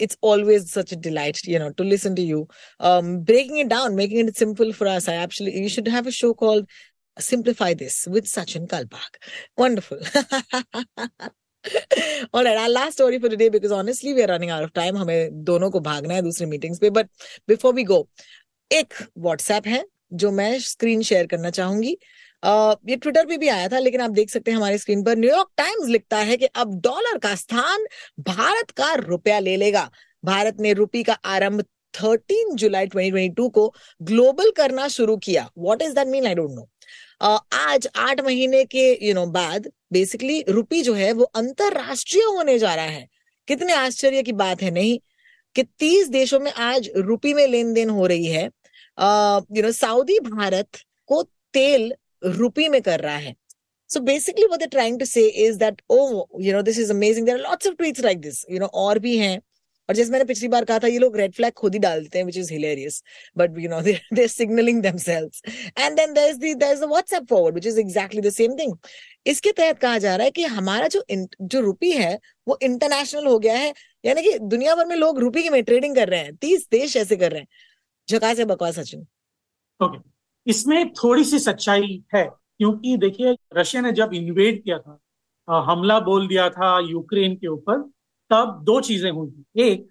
it's 0.00 0.18
always 0.30 0.66
such 0.70 0.92
a 0.94 0.96
delight 1.06 1.38
you 1.48 1.58
know 1.58 1.68
to 1.78 1.84
listen 1.84 2.14
to 2.14 2.22
you 2.22 2.46
breaking 2.82 3.58
it 3.60 3.66
down 3.66 3.94
making 3.96 4.28
it 4.28 4.36
simple 4.36 4.72
for 4.80 4.88
us 4.88 5.08
I 5.08 5.22
actually 5.22 5.52
you 5.62 5.68
should 5.76 5.88
have 5.88 6.06
a 6.06 6.10
show 6.20 6.32
called 6.44 6.66
simplify 7.26 7.68
this 7.74 7.94
with 8.06 8.26
Sachin 8.32 8.66
Kalbag. 8.72 9.16
Wonderful. 9.56 9.98
All 12.32 12.44
right, 12.44 12.56
our 12.56 12.68
last 12.68 12.92
story 12.92 13.18
for 13.18 13.28
today 13.28 13.48
because 13.48 13.72
honestly 13.72 14.12
we 14.14 14.22
are 14.22 14.28
running 14.28 14.50
out 14.50 14.66
of 14.66 14.72
time. 14.72 14.96
हमें 14.96 15.44
दोनों 15.44 15.70
को 15.70 15.80
भागना 15.88 16.14
है 16.14 16.22
दूसरे 16.22 16.46
meetings 16.46 16.78
पे 16.84 16.90
but 16.98 17.10
before 17.48 17.74
we 17.74 17.84
go 17.84 17.98
एक 18.73 18.93
WhatsApp 19.17 19.67
है 19.67 19.85
जो 20.13 20.31
मैं 20.31 20.59
स्क्रीन 20.59 21.01
शेयर 21.01 21.27
करना 21.27 21.49
चाहूँगी। 21.49 21.97
Uh, 22.45 22.75
ये 22.89 22.95
ट्विटर 22.95 23.25
पे 23.25 23.37
भी 23.37 23.47
आया 23.47 23.67
था 23.67 23.79
लेकिन 23.79 24.01
आप 24.01 24.09
देख 24.09 24.29
सकते 24.29 24.51
हैं 24.51 24.57
हमारे 24.57 24.77
स्क्रीन 24.77 25.03
पर 25.03 25.17
न्यूयॉर्क 25.17 25.47
टाइम्स 25.57 25.87
लिखता 25.87 26.17
है 26.17 26.37
कि 26.37 26.45
अब 26.45 26.81
डॉलर 26.81 27.17
का 27.17 27.35
स्थान 27.35 27.85
भारत 28.19 28.71
का 28.71 28.93
रुपया 28.93 29.39
ले 29.39 29.55
लेगा। 29.55 29.91
भारत 30.25 30.57
ने 30.59 30.73
रुपी 30.73 31.03
का 31.03 31.13
आरंभ 31.13 31.65
13 31.93 32.55
जुलाई 32.55 32.87
2022 32.87 33.49
को 33.49 33.73
ग्लोबल 34.01 34.51
करना 34.51 34.87
शुरू 34.87 35.17
किया। 35.17 35.49
What 35.57 35.81
is 35.81 35.93
that 35.93 36.07
mean 36.07 36.27
I 36.27 36.35
don't 36.35 36.51
know 36.51 36.69
आज 37.53 37.87
आठ 37.95 38.21
महीने 38.21 38.65
के 38.65 38.91
यू 38.91 39.05
you 39.05 39.13
नो 39.13 39.21
know, 39.21 39.33
बाद 39.33 39.71
बेसिकली 39.91 40.43
रुपी 40.49 40.81
जो 40.81 40.93
है 40.93 41.11
वो 41.11 41.23
अंतरराष्ट्रीय 41.23 42.23
होने 42.23 42.59
जा 42.59 42.75
रहा 42.75 42.85
है। 42.85 43.07
कितने 43.47 43.73
आश्चर्य 43.73 44.23
की 44.23 44.31
बात 44.31 44.61
है 44.61 44.71
नहीं? 44.71 44.99
कि 45.55 45.63
तीस 45.63 46.07
देशों 46.07 46.39
में 46.39 46.53
आज 46.53 46.89
रुपी 46.95 47.33
में 47.33 47.47
लेन 47.47 47.73
देन 47.73 47.89
हो 47.89 48.07
रही 48.07 48.25
है। 48.25 48.49
यू 49.57 49.63
नो 49.63 49.71
सऊदी 49.71 50.19
भारत 50.19 50.67
को 51.07 51.23
तेल 51.53 51.93
रुपी 52.25 52.69
में 52.69 52.81
कर 52.81 52.99
रहा 52.99 53.17
है। 53.17 53.35
So 53.95 54.01
basically 54.01 54.47
what 54.47 54.59
they're 54.59 54.79
trying 54.79 54.99
to 54.99 55.05
say 55.05 55.29
is 55.47 55.57
that, 55.57 55.73
oh, 55.91 56.25
you 56.39 56.53
know, 56.53 56.61
this 56.61 56.77
is 56.77 56.89
amazing. 56.89 57.25
There 57.25 57.37
are 57.37 57.51
lots 57.51 57.65
of 57.65 57.77
tweets 57.77 58.03
like 58.03 58.21
this, 58.21 58.37
you 58.51 58.59
know, 58.59 58.69
और 58.73 58.99
भी 58.99 59.17
हैं। 59.17 59.41
और 59.89 59.95
जैसे 59.95 60.11
मैंने 60.11 60.25
पिछली 60.25 60.47
बार 60.47 60.65
कहा 60.65 60.79
था 60.79 60.87
ये 60.87 60.97
लोग 60.97 61.17
रेड 61.17 61.33
फ्लैग 61.33 61.53
खुद 61.53 61.73
ही 61.73 61.79
डालते 61.79 62.17
हैं 62.17 62.25
which 62.25 62.37
is 62.37 62.53
hilarious 62.53 63.03
but 63.37 63.51
you 63.59 63.69
know 63.69 63.81
they 63.81 64.27
signalling 64.27 64.85
and 64.85 64.95
WhatsApp 66.83 67.25
forward 67.29 67.53
which 67.53 67.67
is 67.67 67.79
exactly 67.79 68.21
the 68.21 68.29
same 68.29 68.55
thing 68.55 68.77
इसके 69.27 69.51
तहत 69.51 69.79
कहा 69.79 69.97
जा 69.97 70.15
रहा 70.15 70.25
है 70.25 70.31
कि 70.31 70.43
हमारा 70.43 70.87
जो 70.87 71.03
जो 71.41 71.59
रुपी 71.59 71.91
है 71.91 72.19
वो 72.47 72.59
इंटरनेशनल 72.61 73.25
हो 73.25 73.39
गया 73.39 73.55
है। 73.55 73.73
यानी 74.05 74.21
कि 74.21 74.39
दुनिया 74.39 74.75
भर 74.75 74.85
में 74.85 74.95
लोग 74.95 75.19
रुपी 75.19 75.49
में 75.49 75.63
ट्रेडिंग 75.63 75.95
कर 75.95 76.09
रहे 76.09 76.19
हैं। 76.19 76.35
तीस 76.35 76.67
देश 76.71 76.97
ऐसे 76.97 77.15
कर 77.15 77.31
रहे 77.31 77.41
हैं। 77.41 77.47
झका 78.07 78.33
से 78.33 78.45
बकवास 78.45 78.79
सचिन 78.79 79.05
ओके 79.79 79.97
इसमें 80.47 80.93
थोड़ी 80.93 81.23
सी 81.23 81.39
सच्चाई 81.39 82.03
है, 82.15 82.23
क्योंकि 82.57 82.97
देखिए, 82.97 83.35
रशिया 83.53 83.81
ने 83.81 83.91
जब 83.91 84.13
इन्वेड 84.13 84.63
किया 84.63 84.77
था 84.79 84.99
हमला 85.47 85.99
बोल 86.01 86.27
दिया 86.27 86.49
था 86.49 86.79
यूक्रेन 86.81 87.35
के 87.35 87.47
ऊपर, 87.47 87.81
तब 88.31 88.61
दो 88.65 88.79
चीज़ें 88.81 89.09
हुई 89.11 89.63
एक 89.63 89.87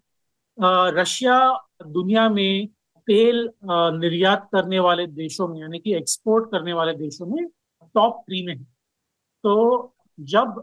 रशिया 0.94 1.38
दुनिया 1.85 2.29
में 2.29 2.66
तेल 3.09 3.48
निर्यात 3.64 4.48
करने 4.53 4.79
वाले 4.81 5.07
देशों 5.09 5.48
में, 5.48 5.61
यानी 5.61 5.79
कि 5.79 5.94
एक्सपोर्ट 5.96 6.51
करने 6.51 6.72
वाले 6.72 6.92
देशों 6.94 7.27
में 7.27 7.46
टॉप 7.94 8.22
थ्री 8.27 8.44
में 8.46 8.55
है। 8.55 8.62
तो 9.44 9.94
जब 10.18 10.62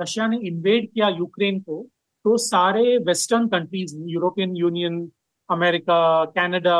रशिया 0.00 0.26
ने 0.26 0.38
इन्वेड 0.48 0.90
किया 0.92 1.08
यूक्रेन 1.08 1.60
को 1.60 1.82
तो 2.24 2.36
सारे 2.38 2.96
Western 2.98 3.48
countries 3.48 3.96
European 4.08 4.56
Union 4.56 5.06
America, 5.48 6.24
Canada, 6.26 6.78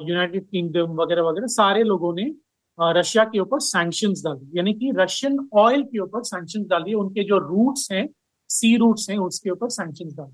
United 0.00 0.44
Kingdom 0.44 0.92
वगैरह 0.94 1.22
वगैरह 1.22 1.46
सारे 1.48 1.82
लोगों 1.84 2.14
ने 2.14 2.32
रशिया 2.78 3.24
के 3.24 3.38
ऊपर 3.38 3.60
सैंक्शन 3.62 4.12
डाल 4.24 4.38
यानी 4.54 4.72
कि 4.74 4.92
रशियन 4.96 5.38
ऑयल 5.54 5.82
के 5.84 5.98
ऊपर 6.00 6.22
सैंक्शन 6.24 6.64
डाल 6.68 6.82
दिए। 6.82 6.94
उनके 6.94 7.24
जो 7.24 7.38
रूट्स 7.40 7.88
हैं 7.92 8.08
सी 8.50 8.76
रूट्स 8.76 9.08
हैं, 9.10 9.18
उसके 9.18 9.50
ऊपर 9.50 9.68
सैंक्शन 9.70 10.08
डाल 10.08 10.30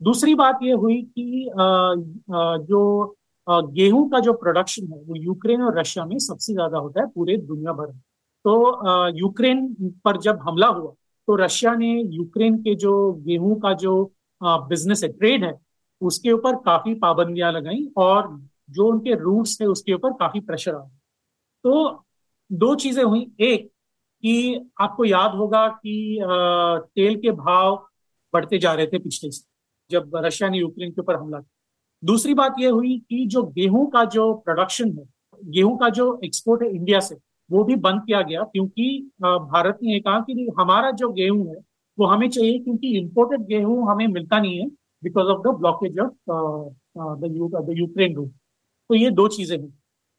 दूसरी 0.00 0.34
बात 0.34 0.58
यह 0.62 0.76
हुई 0.76 1.00
कि 1.02 1.50
जो 2.64 3.16
गेहूँ 3.48 4.08
का 4.10 4.18
जो 4.20 4.32
प्रोडक्शन 4.34 4.92
है, 4.92 4.98
वो 4.98 5.16
यूक्रेन 5.16 5.62
और 5.62 5.78
रशिया 5.78 6.04
में 6.04 6.18
सबसे 6.20 6.52
ज़्यादा 6.52 6.78
होता 6.78 7.00
है 7.00 7.06
पूरे 7.08 7.36
दुनिया 7.38 7.72
भर 7.72 7.86
में। 7.86 8.00
तो 8.44 9.08
यूक्रेन 9.18 9.66
पर 10.04 10.20
जब 10.20 10.38
हमला 10.42 10.66
हुआ 10.68 10.92
तो 11.28 11.34
रशिया 11.36 11.74
ने 11.74 11.90
यूक्रेन 11.92 12.56
के 12.62 12.74
जो 12.76 13.12
गेहूँ 13.26 13.58
का 13.60 13.72
जो 13.74 13.92
बिज़नेस 14.40 15.02
है 15.04 15.08
ट्रेड 15.10 15.44
है 15.44 15.52
उसके 16.00 16.32
ऊपर 16.32 16.56
काफ़ी 16.56 16.94
पाबंदियाँ 16.94 17.52
लगाई 17.52 17.86
और 17.96 18.28
जो 18.70 18.86
उनके 18.86 19.14
रूट्स 19.14 19.60
थे 19.60 19.64
उसके 19.64 19.92
ऊपर 19.92 20.12
काफ़ी 20.12 20.40
प्रेशर 20.40 20.74
आया। 20.74 20.90
तो 21.64 22.04
दो 22.50 22.74
चीज़ें 22.74 23.02
हुई। 23.04 23.20
एक, 23.40 23.70
कि 24.22 24.70
आपको 24.80 25.04
याद 25.04 25.34
होगा 25.34 25.66
कि 25.68 26.18
तेल 26.22 27.16
के 27.20 27.30
भाव 27.30 27.76
बढ़ते 28.34 28.58
जा 28.58 28.72
रहे 28.74 28.86
थे 28.86 28.98
पिछले 28.98 29.30
से 29.30 29.44
जब 29.90 30.10
रशिया 30.16 30.48
ने 30.48 30.58
यूक्रेन 30.58 30.90
के 30.90 31.00
ऊपर 31.00 31.16
हमला 31.16 31.38
किया। 31.38 31.56
दूसरी 32.02 32.34
बात 32.34 32.54
यह 32.58 32.70
हुई 32.70 32.98
कि 33.10 33.24
जो 33.26 33.42
गेहूँ 33.48 33.86
का 33.90 34.04
जो 34.06 34.32
प्रोडक्शन 34.34 34.90
है, 34.98 35.04
गेहूँ 35.40 35.76
का 35.78 35.88
जो 35.88 36.20
एक्सपोर्ट 36.24 36.62
है 36.62 36.70
इंडिया 36.74 37.00
से, 37.00 37.16
वो 37.50 37.64
भी 37.64 37.76
बंद 37.76 38.02
किया 38.06 38.20
गया 38.22 38.42
क्योंकि 38.42 39.10
भारत 39.22 39.78
ने 39.82 39.98
कहा 40.00 40.20
कि 40.20 40.48
हमारा 40.60 40.90
जो 40.90 41.08
गेहूँ 41.12 41.48
है, 41.48 41.60
वो 41.98 42.06
हमें 42.06 42.28
चाहिए 42.30 42.58
क्योंकि 42.58 42.96
इम्पोर्टेड 42.98 43.46
गेहूँ 43.46 43.90
हमें 43.90 44.06
मिलता 44.06 44.40
नहीं 44.40 44.58
है। 44.60 44.68
Because 45.02 45.26
of 45.28 45.40
the 45.42 45.54
blockage 45.58 45.98
of 45.98 46.14
the 47.20 47.74
Ukraine 47.78 48.14
route 48.16 48.30
तो 48.90 48.94
ये 48.94 49.10
दो 49.10 49.26
चीज़ें 49.28 49.56
हैं। 49.58 49.72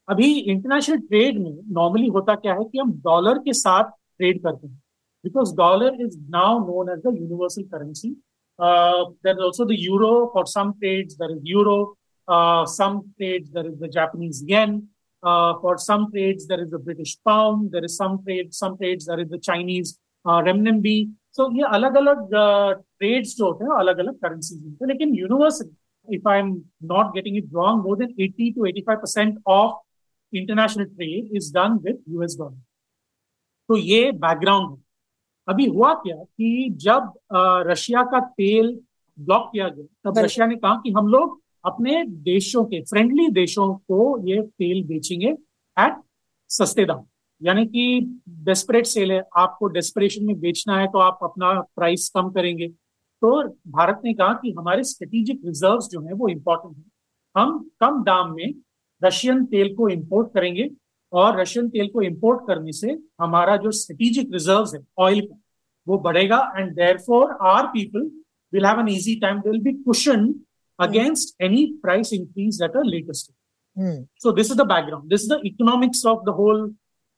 अभी 0.07 0.31
इंटरनेशनल 0.33 0.97
ट्रेड 0.99 1.37
में 1.39 1.51
नॉर्मली 1.73 2.07
होता 2.09 2.35
क्या 2.35 2.53
है 2.53 2.63
कि 2.63 2.77
हम 2.77 2.91
डॉलर 3.01 3.37
के 3.45 3.53
साथ 3.53 3.91
ट्रेड 4.17 4.41
करते 4.43 4.67
हैं। 4.67 4.75
Because 5.23 5.55
dollar 5.55 6.01
is 6.01 6.17
now 6.31 6.59
known 6.59 6.89
as 6.89 6.99
the 6.99 7.15
universal 7.17 7.63
currency 7.63 8.09
there 8.59 9.31
is 9.31 9.41
also 9.43 9.65
the 9.65 9.75
euro 9.79 10.13
for 10.33 10.45
some 10.47 10.71
trades 10.79 11.13
there 11.15 11.31
is 11.31 11.43
euro 11.51 11.77
some 12.71 12.99
trades 13.17 13.49
there 13.49 13.65
is 13.65 13.79
the 13.83 13.89
Japanese 13.93 14.43
yen 14.49 14.79
for 15.61 15.77
some 15.79 16.05
trades 16.11 16.45
there 16.47 16.61
is 16.61 16.69
the 16.69 16.81
British 16.83 17.13
pound 17.25 17.69
there 17.71 17.83
is 17.85 17.95
some 17.95 18.17
trade 18.23 18.51
some 18.59 18.75
trades 18.77 19.09
there 19.09 19.19
is 19.19 19.29
the 19.29 19.39
Chinese 19.41 19.93
renminbi 20.25 20.97
so 21.35 21.51
ये 21.57 21.63
अलग 21.73 21.95
अलग 21.97 22.33
trades 22.33 23.35
जो 23.37 23.45
होते 23.45 23.65
हैं 23.65 23.79
अलग 23.79 23.97
अलग 23.99 24.15
currencies 24.15 24.63
होते 24.65 24.85
हैं 24.85 24.87
लेकिन 24.87 25.15
universal 25.15 25.69
if 26.07 26.25
I'm 26.25 26.47
not 26.81 27.13
getting 27.13 27.35
it 27.35 27.49
wrong, 27.51 27.81
more 27.83 27.95
than 27.95 28.13
80 28.17 28.45
to 28.53 28.61
85% 28.61 29.35
of 29.45 29.73
international 30.33 30.87
trade 30.95 31.27
is 31.31 31.49
done 31.51 31.75
with 31.83 31.99
US 32.15 32.35
dollar. 32.35 32.57
तो 33.69 33.77
ये 33.77 34.11
बैकग्राउंड 34.23 34.71
है। 34.71 34.83
अभी 35.47 35.65
हुआ 35.65 35.93
क्या 35.93 36.15
कि 36.15 36.69
जब 36.85 37.11
रशिया 37.67 38.03
का 38.03 38.19
तेल 38.37 38.73
ब्लॉक 39.17 39.49
किया 39.51 39.67
गया 39.69 39.85
तब 40.03 40.17
रशिया 40.17 40.45
ने 40.45 40.55
कहा 40.55 40.75
कि 40.83 40.91
हम 40.91 41.07
लोग 41.07 41.39
अपने 41.65 42.03
देशों 42.31 42.65
के 42.65 42.81
फ्रेंडली 42.81 43.29
देशों 43.31 43.73
को 43.75 44.01
ये 44.27 44.41
तेल 44.41 44.83
बेचेंगे 44.87 45.29
एट 45.77 46.01
सस्ते 46.49 46.85
दाम 46.85 47.05
यानी 47.41 47.65
कि 47.65 47.84
डेस्परेट 48.45 48.86
सेल 48.86 49.12
है। 49.12 49.21
आपको 49.38 49.67
डेस्परेशन 49.69 50.25
में 50.25 50.39
बेचना 50.39 50.80
है 50.80 50.88
तो 50.88 50.99
आप 50.99 51.19
अपना 51.23 51.54
प्राइस 51.75 52.10
कम 52.15 52.30
करेंगे। 52.32 52.67
तो 52.67 53.41
भारत 53.71 54.01
ने 54.06 54.13
कहा 54.13 54.34
कि 54.34 54.51
हमारे 54.58 54.84
स्ट्रेटेजिक 54.84 55.41
रिजर्व्स 55.45 55.88
जो 55.91 56.01
है 56.01 56.13
वो 56.13 56.27
इम्पोर्टेंट 56.30 56.75
है। 56.77 56.84
हम 57.36 57.58
कम 57.82 58.04
दाम 58.04 58.34
में 58.36 58.54
रशियन 59.01 59.45
तेल 59.45 59.73
को 59.75 59.89
इम्पोर्ट 59.89 60.34
करेंगे 60.34 60.69
और 61.13 61.39
रशियन 61.39 61.69
तेल 61.69 61.88
को 61.88 62.01
इम्पोर्ट 62.01 62.47
करने 62.47 62.71
से 62.73 62.97
हमारा 63.21 63.56
जो 63.58 63.71
स्ट्रेटेजिक 63.73 64.34
रिज़र्व 64.34 64.75
है 64.75 64.82
ऑयल 64.99 65.21
का 65.21 65.36
वो 65.88 65.97
बढ़ेगा 65.99 66.38
and 66.58 66.71
therefore 66.97 67.32
are 67.47 67.65
people 67.67 68.10
will 68.54 68.65
have 68.65 68.80
an 68.80 68.88
easy 68.89 69.15
time 69.21 69.39
they 69.39 69.49
will 69.49 69.62
be 69.63 69.73
cushion 69.84 70.34
against 70.80 71.41
any 71.43 71.65
price 71.82 72.13
increase 72.13 72.62
at 72.63 72.75
a 72.77 72.82
latest 72.86 73.32
so 74.23 74.32
this 74.32 74.51
is 74.51 74.58
the 74.58 74.65
background 74.67 75.10
this 75.10 75.23
is 75.23 75.34
the 75.34 75.39
economics 75.45 76.06
of 76.06 76.23
the 76.25 76.36
whole 76.38 76.69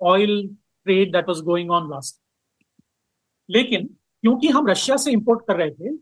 oil 0.04 0.48
trade 0.86 1.12
that 1.12 1.30
was 1.30 1.42
going 1.42 1.72
on 1.72 1.89
last 1.92 2.22
लेकिन 3.50 3.86
क्योंकि 4.24 4.48
हम 4.48 4.68
Russia 4.68 4.98
से 4.98 5.12
import 5.12 5.46
कर 5.48 5.56
रहे 5.56 5.72
थे 5.72 5.96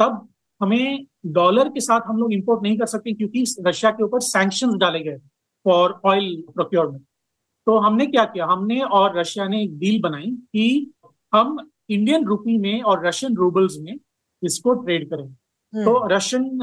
तब 0.00 0.28
हमें 0.60 1.06
dollar 1.34 1.68
के 1.68 1.80
साथ 1.80 2.00
हम 2.06 2.18
लोग 2.18 2.32
इंपोर्ट 2.32 2.62
नहीं 2.62 2.78
कर 2.78 2.86
सकते 2.86 3.12
क्योंकि 3.12 3.44
रशिया 3.66 3.90
के 3.90 4.04
ऊपर 4.04 4.20
सैंक्शन 4.20 4.76
डाले 4.78 5.00
गए 5.00 5.16
फॉर 5.66 6.00
ऑयल 6.04 6.34
प्रोक्योरमेंट 6.54 7.04
तो 7.66 7.78
हमने 7.78 8.06
क्या 8.06 8.24
किया? 8.24 8.46
हमने 8.46 8.80
और 8.80 9.18
रशिया 9.18 9.46
ने 9.48 9.62
एक 9.62 9.78
डील 9.78 10.00
बनाई 10.02 10.30
कि 10.52 10.92
हम 11.34 11.58
इंडियन 11.90 12.24
रूपी 12.26 12.56
में 12.58 12.82
और 12.82 13.06
रशियन 13.06 13.36
रूबल्स 13.36 13.76
में 13.80 13.98
इसको 14.42 14.72
ट्रेड 14.74 15.08
करें 15.10 15.24
हम्म। 15.24 15.84
तो 15.84 16.06
रशियन 16.06 16.58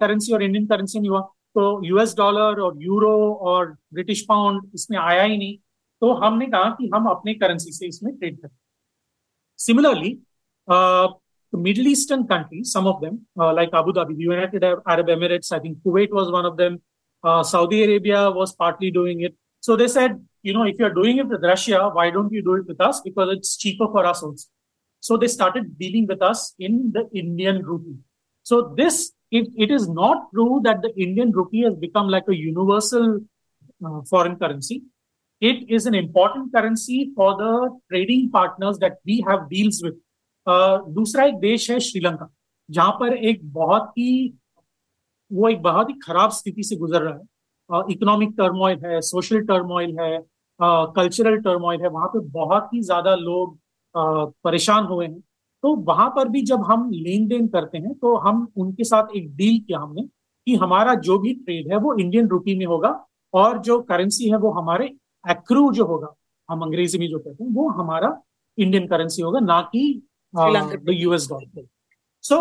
करेंसी 0.00 0.32
और 0.32 0.42
इंडियन 0.42 0.66
करेंसी 0.66 0.98
नहीं 0.98 1.10
हुआ। 1.10 1.20
तो 1.56 1.84
यूएस 1.84 2.14
डॉलर 2.16 2.60
और 2.60 2.82
यूरो 2.82 3.34
और 3.50 3.76
ब्रिटिश 3.92 4.24
पाउंड 4.28 4.70
इसमें 4.74 4.98
आया 4.98 5.22
ही 5.22 5.36
नहीं। 5.38 5.56
तो 6.01 6.13
हमने 6.23 6.45
कहा 6.53 6.69
कि 6.79 6.89
हम 6.93 7.09
अपने 7.09 7.33
करेंसी 7.33 7.71
से 7.71 7.87
इसमें 7.87 8.15
ट्रेड 8.17 8.41
करें 8.41 8.55
similarly 9.65 10.17
Uh, 10.67 11.09
Middle 11.53 11.87
Eastern 11.87 12.27
countries, 12.27 12.71
some 12.71 12.87
of 12.87 13.01
them, 13.01 13.25
uh, 13.37 13.53
like 13.53 13.69
Abu 13.73 13.91
Dhabi, 13.91 14.15
the 14.15 14.23
United 14.23 14.63
Arab 14.63 15.07
Emirates, 15.07 15.51
I 15.51 15.59
think 15.59 15.79
Kuwait 15.79 16.11
was 16.11 16.31
one 16.31 16.45
of 16.45 16.55
them. 16.55 16.81
Uh, 17.23 17.43
Saudi 17.43 17.83
Arabia 17.83 18.31
was 18.31 18.55
partly 18.55 18.89
doing 18.89 19.21
it. 19.21 19.35
So 19.59 19.75
they 19.75 19.87
said, 19.87 20.25
you 20.43 20.53
know, 20.53 20.63
if 20.63 20.75
you're 20.79 20.93
doing 20.93 21.17
it 21.17 21.27
with 21.27 21.43
Russia, 21.43 21.89
why 21.93 22.09
don't 22.09 22.31
you 22.31 22.41
do 22.41 22.55
it 22.55 22.65
with 22.67 22.79
us? 22.79 23.01
Because 23.01 23.35
it's 23.35 23.57
cheaper 23.57 23.87
for 23.87 24.05
us 24.05 24.23
also. 24.23 24.47
So 25.01 25.17
they 25.17 25.27
started 25.27 25.77
dealing 25.77 26.07
with 26.07 26.21
us 26.21 26.53
in 26.57 26.91
the 26.93 27.09
Indian 27.13 27.63
rupee. 27.63 27.97
So 28.43 28.73
this, 28.77 29.11
it, 29.29 29.49
it 29.57 29.71
is 29.71 29.89
not 29.89 30.31
true 30.33 30.61
that 30.63 30.81
the 30.81 30.93
Indian 30.97 31.31
rupee 31.31 31.63
has 31.63 31.75
become 31.75 32.07
like 32.07 32.23
a 32.29 32.35
universal 32.35 33.19
uh, 33.85 34.01
foreign 34.09 34.37
currency. 34.37 34.83
It 35.42 35.68
is 35.68 35.84
an 35.84 35.94
important 35.94 36.52
currency 36.52 37.12
for 37.14 37.36
the 37.36 37.78
trading 37.90 38.30
partners 38.30 38.78
that 38.78 38.94
we 39.04 39.22
have 39.28 39.50
deals 39.50 39.82
with. 39.84 39.96
Uh, 40.46 40.78
दूसरा 40.94 41.24
एक 41.24 41.34
देश 41.40 41.70
है 41.70 41.78
श्रीलंका 41.80 42.28
जहाँ 42.68 42.92
पर 43.00 43.16
एक 43.28 43.40
बहुत 43.52 43.90
ही 43.98 44.38
वो 45.30 45.48
एक 45.48 45.62
बहुत 45.62 45.88
ही 45.90 45.94
खराब 46.04 46.30
स्थिति 46.30 46.62
से 46.62 46.76
गुजर 46.76 47.02
रहा 47.02 47.14
है। 47.14 47.92
इकोनॉमिक 47.92 48.34
टर्मोइल 48.38 48.78
है 48.84 49.00
सोशल 49.02 49.40
टर्मोइल 49.46 49.96
है 50.00 50.18
कल्चरल 50.60 51.36
टर्मोइल 51.42 51.80
है 51.82 51.88
वहाँ 51.88 52.08
पे 52.08 52.18
बहुत 52.32 52.68
ही 52.74 52.82
ज़्यादा 52.82 53.14
लोग 53.14 53.58
परेशान 53.94 54.84
हुए 54.84 55.06
हैं। 55.06 55.20
तो 55.62 55.74
वहाँ 55.86 56.08
पर 56.16 56.28
भी 56.28 56.42
जब 56.42 56.64
हम 56.66 56.90
लेन 56.92 57.26
देन 57.28 57.48
करते 57.48 57.78
हैं 57.78 57.94
तो 57.94 58.16
हम 58.26 58.46
उनके 58.56 58.84
साथ 58.84 59.16
एक 59.16 59.34
डील 59.36 59.58
किया 59.66 59.78
हमने 59.78 60.02
कि 60.02 60.54
हमारा 60.56 60.94
जो 61.06 61.18
भी 61.18 61.32
ट्रेड 61.34 61.72
है 61.72 61.78
वो 61.78 61.94
इंडियन 61.98 62.28
रुपी 62.28 62.58
में 62.58 62.66
होगा 62.66 62.90
और 63.34 63.58
जो 63.62 63.80
करेंसी 63.82 64.30
है 64.30 64.36
वो 64.38 64.50
हमारे 64.60 64.88
एक्रू 65.26 65.72
जो 65.72 65.84
होगा 65.86 66.14
हम 66.48 66.62
अंग्रेज़ी 66.62 66.98
में 66.98 67.08
जो 67.08 67.18
कहते 67.18 67.44
हैं 67.44 67.50
वो 67.54 67.68
हमारा 67.72 68.20
इंडियन 68.58 68.86
करेंसी 68.86 69.22
होगा 69.22 69.40
ना 69.42 69.60
कि 69.74 69.82
US 70.34 71.26
dollar 71.30 71.66
so 72.24 72.38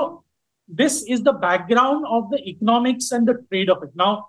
this 0.70 1.04
is 1.10 1.24
the 1.24 1.30
background 1.42 2.06
of 2.08 2.30
the 2.32 2.42
economics 2.48 3.12
and 3.14 3.30
the 3.30 3.36
trade 3.40 3.70
of 3.70 3.84
it 3.86 3.92
now 3.98 4.22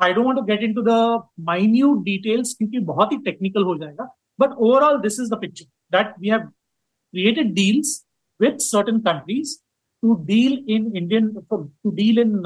I 0.00 0.12
don't 0.12 0.26
want 0.26 0.38
to 0.38 0.44
get 0.44 0.62
into 0.62 0.82
the 0.82 1.22
minute 1.46 2.02
details 2.04 2.54
क्योंकि 2.54 2.78
बहुत 2.86 3.12
ही 3.12 3.18
टेक्निकल 3.24 3.64
हो 3.64 3.76
जाएगा 3.78 4.08
but 4.38 4.56
overall 4.58 5.00
this 5.00 5.20
is 5.20 5.30
the 5.30 5.38
picture 5.40 5.64
that 5.92 6.14
we 6.20 6.28
have 6.28 6.40
created 6.40 7.52
deals 7.54 8.02
with 8.40 8.58
certain 8.62 8.98
countries 9.02 9.56
to 10.02 10.14
deal 10.24 10.64
in 10.68 10.92
Indian 10.96 11.28
to 11.50 11.90
deal 11.92 12.18
in 12.18 12.40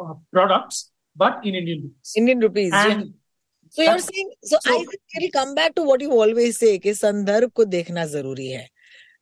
products 0.00 0.90
but 1.16 1.46
in 1.46 1.54
Indian 1.54 1.80
rupees 1.82 2.18
Indian 2.18 2.42
rupees 2.42 2.72
So 3.74 3.82
you're 3.82 3.98
saying, 3.98 4.30
so, 4.42 4.58
so 4.60 4.72
I 4.72 4.78
think 4.78 5.00
it'll 5.16 5.30
come 5.30 5.54
back 5.54 5.74
to 5.76 5.82
what 5.82 6.00
you 6.00 6.10
always 6.12 6.58
say 6.58 6.78
कि 6.78 6.94
संदर्भ 6.94 7.50
को 7.54 7.64
देखना 7.66 8.04
ज़रूरी 8.06 8.48
है. 8.48 8.68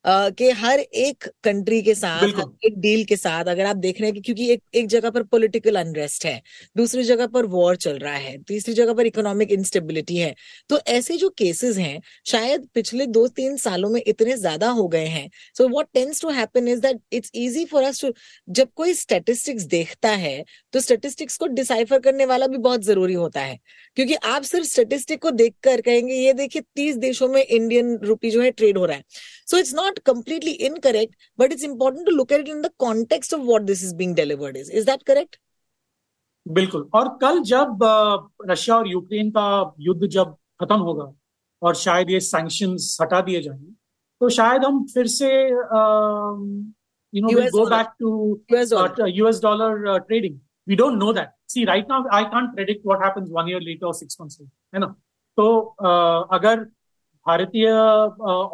कि 0.04 0.50
हर 0.50 0.80
एक 0.80 1.24
country 1.44 1.80
के 1.82 1.94
साथ 1.94 2.22
एक 2.64 2.78
डील 2.80 3.04
के 3.04 3.16
साथ 3.16 3.44
अगर 3.44 3.66
आप 3.66 3.76
देख 3.76 4.00
रहे 4.00 4.10
हैं 4.10 4.14
कि 4.14 4.20
क्योंकि 4.20 4.50
एक 4.52 4.62
एक 4.74 4.86
जगह 4.86 5.10
पर 5.10 5.22
पॉलिटिकल 5.22 5.76
अनरेस्ट 5.76 6.24
है 6.26 6.40
दूसरी 6.76 7.02
जगह 7.02 7.26
पर 7.26 7.46
वॉर 7.46 7.76
चल 7.76 7.98
रहा 7.98 8.14
है 8.14 8.36
तीसरी 8.42 8.74
जगह 8.74 8.94
पर 8.94 9.06
इकोनॉमिक 9.06 9.52
इंस्टेबिलिटी 9.52 10.16
है 10.16 10.34
तो 10.70 10.78
ऐसे 10.88 11.16
जो 11.16 11.28
केसेस 11.38 11.76
हैं 11.76 12.00
शायद 12.26 12.68
पिछले 12.74 13.06
दो 13.08 13.26
तीन 13.28 13.56
सालों 13.56 13.90
में 13.90 14.00
इतने 14.06 14.36
ज़्यादा 14.36 14.68
हो 14.70 14.86
गए 14.88 15.06
हैं 15.06 15.28
so 15.58 15.68
what 15.68 15.86
tends 15.94 16.22
to 16.22 16.30
happen 16.30 16.68
is 16.68 16.80
that 16.80 17.00
it's 17.12 17.30
easy 17.34 17.64
for 17.64 17.82
us 17.82 18.00
to 18.00 18.12
जब 18.48 18.68
कोई 18.76 18.94
स्टेटिस्टिक्स 18.94 19.62
देखता 19.76 20.10
है 20.16 20.42
तो 20.78 20.82
स्टेटिस्टिक्स 20.82 21.36
को 21.36 21.46
डिसाइफर 21.46 21.98
करने 21.98 22.24
वाला 22.26 22.46
भी 22.46 22.58
बहुत 22.64 22.82
ज़रूरी 22.82 23.14
होता 23.14 23.40
है। 23.40 23.58
क्योंकि 23.96 24.14
आप 24.14 24.42
सिर्फ़ 24.42 24.66
स्टेटिस्टिक 24.66 25.22
को 25.22 25.30
देखकर 25.30 25.80
कहेंगे 25.80 26.14
ये 26.14 26.32
देखिए 26.32 26.62
तीस 26.76 26.96
देशों 26.96 27.28
में 27.28 27.42
इंडियन 27.42 27.96
रुपी 28.02 28.30
जो 28.30 28.42
है 28.42 28.50
ट्रेड 28.50 28.78
हो 28.78 28.84
रहा 28.84 28.96
है। 28.96 29.04
So 29.50 29.58
it's 29.58 29.74
not 29.74 29.98
incorrect, 30.68 31.12
but 31.40 31.52
it's 31.52 31.64
important 31.64 32.06
to 32.06 32.14
look 32.14 32.32
at 32.32 32.40
it 32.40 32.48
in 32.48 32.62
the 32.62 32.70
context 32.84 33.32
of 33.32 33.44
what 33.50 33.66
this 33.66 33.82
is 33.82 33.92
being 33.94 34.14
delivered 34.14 34.56
is. 34.56 34.70
Is 34.70 34.86
that 34.86 35.04
correct? 35.10 35.38
बिल्कुल। 36.46 36.88
और 36.94 37.08
कल 37.22 37.40
जब 37.42 37.78
रशिया 38.50 38.76
और 38.76 38.88
यूक्रेन 38.88 39.30
का 39.30 39.74
युद्ध 39.80 40.06
जब 40.06 40.34
खत्म 40.60 40.76
होगा 40.76 41.12
और 41.62 41.74
शायद 41.74 42.10
ये 42.10 42.20
सैंक्शन 42.20 42.76
हटा 43.02 43.20
दिए 43.20 43.42
जाएँगे 43.42 43.72
तो 44.20 44.28
शायद 44.28 44.64
हम 44.64 44.86
फिर 44.94 45.06
से 45.06 45.30
you 47.14 47.22
know 47.22 47.50
go 47.50 47.66
back 47.66 47.86
to 48.00 48.08
US 49.08 49.40
dollar 49.42 49.98
trading 49.98 50.38
we 50.68 50.76
don't 50.76 50.98
know 50.98 51.12
that 51.12 51.30
see 51.48 51.64
right 51.64 51.86
now 51.88 52.08
I 52.12 52.24
can't 52.24 52.54
predict 52.54 52.86
what 52.86 53.02
happens 53.04 53.28
one 53.32 53.48
year 53.48 53.60
later 53.60 53.86
और 53.86 53.94
सिक्स 53.94 54.16
मंथ्स 54.20 54.40
है 54.74 54.78
ना 54.78 54.86
तो 55.38 55.76
uh, 55.82 56.38
अगर 56.38 56.64
भारतीय 57.26 57.70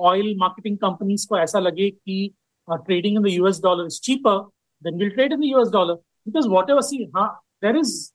ऑयल 0.08 0.34
मार्केटिंग 0.38 0.78
कंपनीज़ 0.78 1.26
को 1.28 1.38
ऐसा 1.38 1.58
लगे 1.58 1.90
कि 1.90 2.34
trading 2.68 3.16
in 3.16 3.22
the 3.22 3.26
US 3.26 3.60
dollar 3.62 3.86
is 3.86 4.00
cheaper 4.00 4.38
then 4.82 4.98
will 4.98 5.10
trade 5.10 5.32
in 5.32 5.40
the 5.40 5.44
US 5.44 5.68
dollar 5.68 5.94
because 5.94 6.48
whatever 6.70 6.80
see 6.80 7.04
हाँ 7.16 7.28
देर 7.64 7.76
इज़ 7.76 8.12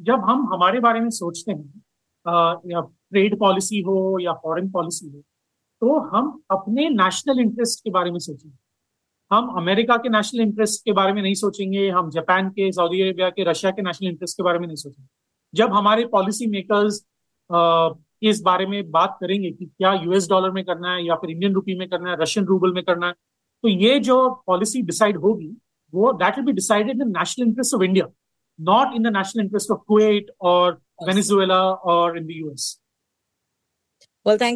जब 0.00 0.20
हम 0.20 0.54
हमारे 0.54 0.80
बारे 0.80 1.00
में 1.00 1.10
सोचते 1.10 1.52
हैं 1.52 1.82
या 2.72 2.80
ट्रेड 2.80 3.38
पॉलिसी 3.38 3.80
हो 3.80 4.18
या 4.20 4.32
फॉरेन 4.32 4.70
पॉलिसी 4.70 5.10
हो 5.10 5.20
तो 5.80 5.98
हम 6.00 6.42
अपने 6.50 6.88
नेशनल 6.88 7.40
इंटरेस्ट 7.40 7.84
के 7.84 7.90
बारे 7.90 8.10
में 8.10 8.18
सोचेंगे। 8.18 8.56
हम 9.34 9.48
अमेरिका 9.56 9.96
के 9.96 10.08
नेशनल 10.08 10.40
इंटरेस्ट 10.40 10.84
के 10.84 10.92
बारे 10.92 11.12
में 11.12 11.22
नहीं 11.22 11.34
सोचेंगे 11.34 11.88
हम 11.90 12.10
जापान 12.10 12.48
के 12.50 12.70
सऊदी 12.72 13.00
अरेबिया 13.02 13.28
के 13.30 13.44
रशिया 13.50 13.70
के 13.72 13.82
नेशनल 13.82 14.08
इंटरेस्ट 14.08 14.36
के 14.36 14.42
बारे 14.42 14.58
में 14.58 14.66
नहीं 14.66 14.76
सोचेंगे 14.76 15.08
जब 15.54 15.72
हमारे 15.74 16.04
पॉलिसी 16.12 16.46
मेकर्स 16.50 17.04
इस 18.22 18.40
बारे 18.40 18.66
में 18.66 18.90
बात 18.90 19.16
करेंगे 19.20 19.50
कि 19.50 19.66
क्या 19.66 19.92
यूएस 19.94 20.28
डॉलर 20.28 20.50
में 20.50 20.64
करना 20.64 20.94
है 20.94 21.06
या 21.06 21.14
फिर 21.14 21.30
इंडियन 21.30 21.54
रुपी 21.54 21.78
में 21.78 21.88
करना 21.88 22.10
है 22.10 22.16
रशियन 22.20 22.46
रूबल 22.46 22.72
में 22.72 22.82
करना 22.84 23.06
है 23.06 23.12
तो 23.64 23.68
ये 23.68 23.98
जो 24.00 24.18
पॉलिसी 24.46 24.82
डिसाइड 24.82 25.16
होगी 25.16 25.50
वो 25.92 26.12
that 26.12 26.36
will 26.36 26.44
be 26.46 26.52
decided 26.52 27.02
in 27.02 27.08
national 27.08 27.46
interest 27.46 27.74
of 27.74 27.82
India 27.82 28.08
not 28.58 28.94
in 28.96 29.02
the 29.02 29.16
national 29.16 29.42
interest 29.44 29.70
of 29.70 29.80
Kuwait 29.88 30.30
और 30.42 30.72
वेनेजुएला 31.08 31.60
और 31.92 32.18
in 32.18 32.26
the 32.26 32.30
US 32.30 32.72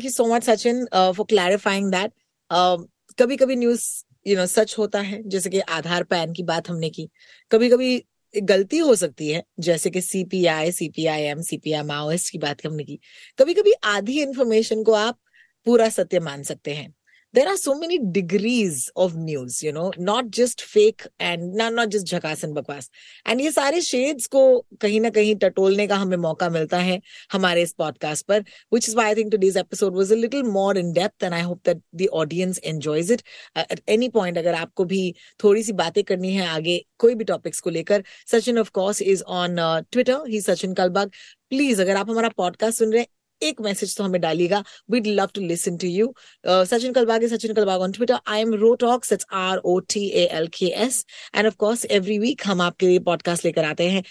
you 0.04 0.10
so 0.10 0.24
much, 0.26 0.44
Sachin, 0.44 0.78
uh, 0.90 1.12
for 1.12 1.24
clarifying 1.26 1.90
that. 1.90 2.12
Uh, 2.50 2.76
कभी 3.18 3.36
कभी 3.36 3.56
news 3.56 3.82
you 4.28 4.36
know 4.36 4.46
सच 4.46 4.74
होता 4.78 5.00
है, 5.00 5.28
जैसे 5.28 5.50
कि 5.50 5.60
आधार 5.60 6.02
pan 6.04 6.32
की 6.32 6.42
बात 6.42 6.70
हमने 6.70 6.90
की। 6.90 7.10
कभी 7.50 7.68
कभी 7.68 8.04
गलती 8.42 8.78
हो 8.78 8.94
सकती 8.94 9.28
है, 9.28 9.44
जैसे 9.60 9.90
कि 9.90 10.00
सीपीआई 10.00 10.72
सीपीआईएम 10.72 11.42
सीपीआई 11.42 11.82
माओइस्ट 11.82 12.32
की 12.32 12.38
बात 12.38 12.66
हमने 12.66 12.84
की। 12.84 13.00
कभी 13.38 13.54
कभी 13.54 13.72
आधी 13.84 14.22
इंफॉर्मेशन 14.22 14.82
को 14.82 14.92
आप 14.92 15.18
पूरा 15.66 15.88
सत्य 15.88 16.20
मान 16.20 16.42
सकते 16.42 16.74
हैं। 16.74 16.94
there 17.33 17.47
are 17.47 17.57
so 17.57 17.73
many 17.73 17.97
degrees 17.97 18.91
of 18.95 19.15
news 19.15 19.63
you 19.63 19.71
know 19.71 19.91
not 19.97 20.29
just 20.29 20.61
fake 20.61 21.01
and 21.19 21.55
not 21.55 21.73
not 21.73 21.89
just 21.89 22.05
झकास 22.05 22.43
and 22.43 22.55
बकवास 22.55 22.89
and 23.25 23.41
ये 23.41 23.51
सारे 23.51 23.81
shades 23.81 24.27
को 24.27 24.43
कहीं 24.81 24.99
ना 25.01 25.09
कहीं 25.09 25.35
टटोलने 25.35 25.87
का 25.87 25.95
हमें 25.95 26.17
मौका 26.17 26.49
मिलता 26.49 26.77
है 26.77 26.99
हमारे 27.31 27.61
इस 27.61 27.73
podcast 27.81 28.21
पर 28.21 28.43
which 28.75 28.89
is 28.89 28.95
why 28.95 29.07
I 29.09 29.15
think 29.15 29.31
today's 29.31 29.57
episode 29.63 29.93
was 29.93 30.11
a 30.11 30.15
little 30.15 30.43
more 30.43 30.75
in 30.75 30.93
depth 30.93 31.23
and 31.23 31.35
I 31.35 31.39
hope 31.39 31.63
that 31.63 31.81
the 32.01 32.09
audience 32.09 32.59
enjoys 32.73 33.09
it 33.09 33.23
uh, 33.55 33.65
at 33.69 33.81
any 33.87 34.11
point 34.11 34.37
अगर 34.37 34.53
आपको 34.53 34.85
भी 34.85 35.13
थोड़ी 35.43 35.63
सी 35.63 35.73
बातें 35.73 36.03
करनी 36.03 36.33
है 36.33 36.47
आगे 36.47 36.77
कोई 36.99 37.15
भी 37.15 37.23
टॉपिक्स 37.23 37.59
को 37.59 37.69
लेकर 37.69 38.03
Sachin 38.31 38.59
of 38.59 38.69
course 38.69 39.01
is 39.01 39.23
on 39.41 39.57
Twitter 39.91 40.29
he 40.29 40.41
Sachin 40.41 40.73
Kalbag 40.73 41.11
please 41.49 41.81
अगर 41.81 41.95
आप 41.95 42.09
हमारा 42.09 42.29
पॉडकास्ट 42.37 42.79
सुन 42.79 42.93
रहे 42.93 43.01
हैं 43.01 43.07
एक 43.42 43.60
मैसेज 43.60 43.96
तो 43.96 44.04
हमें 44.04 44.20
डालिएगा। 44.20 44.62
We'd 44.90 45.06
love 45.06 45.28
to 45.34 45.40
listen 45.40 45.76
to 45.76 45.86
you 45.86 46.12
Sachin 46.46 46.92
Kalbag 46.92 47.26
Sachin 47.28 47.52
Kalbag 47.54 47.80
on 47.80 47.92
Twitter 47.92 48.18
I 48.26 48.40
am 48.40 48.54
ro 48.54 48.74
talks 48.80 49.12
it's 49.12 49.26
R 49.34 49.58
O 49.58 49.78
T 49.94 50.06
A 50.08 50.24
L 50.36 50.46
K 50.58 50.66
S 50.84 51.04
and 51.34 51.46
of 51.46 51.54
course 51.58 51.84
every 51.90 52.18
week 52.18 52.42
हम 52.46 52.60
आपके 52.60 52.86
लिए 52.86 52.98
podcast 53.08 53.44
लेकर 53.44 53.64
आते 53.64 53.88
हैं 53.90 54.02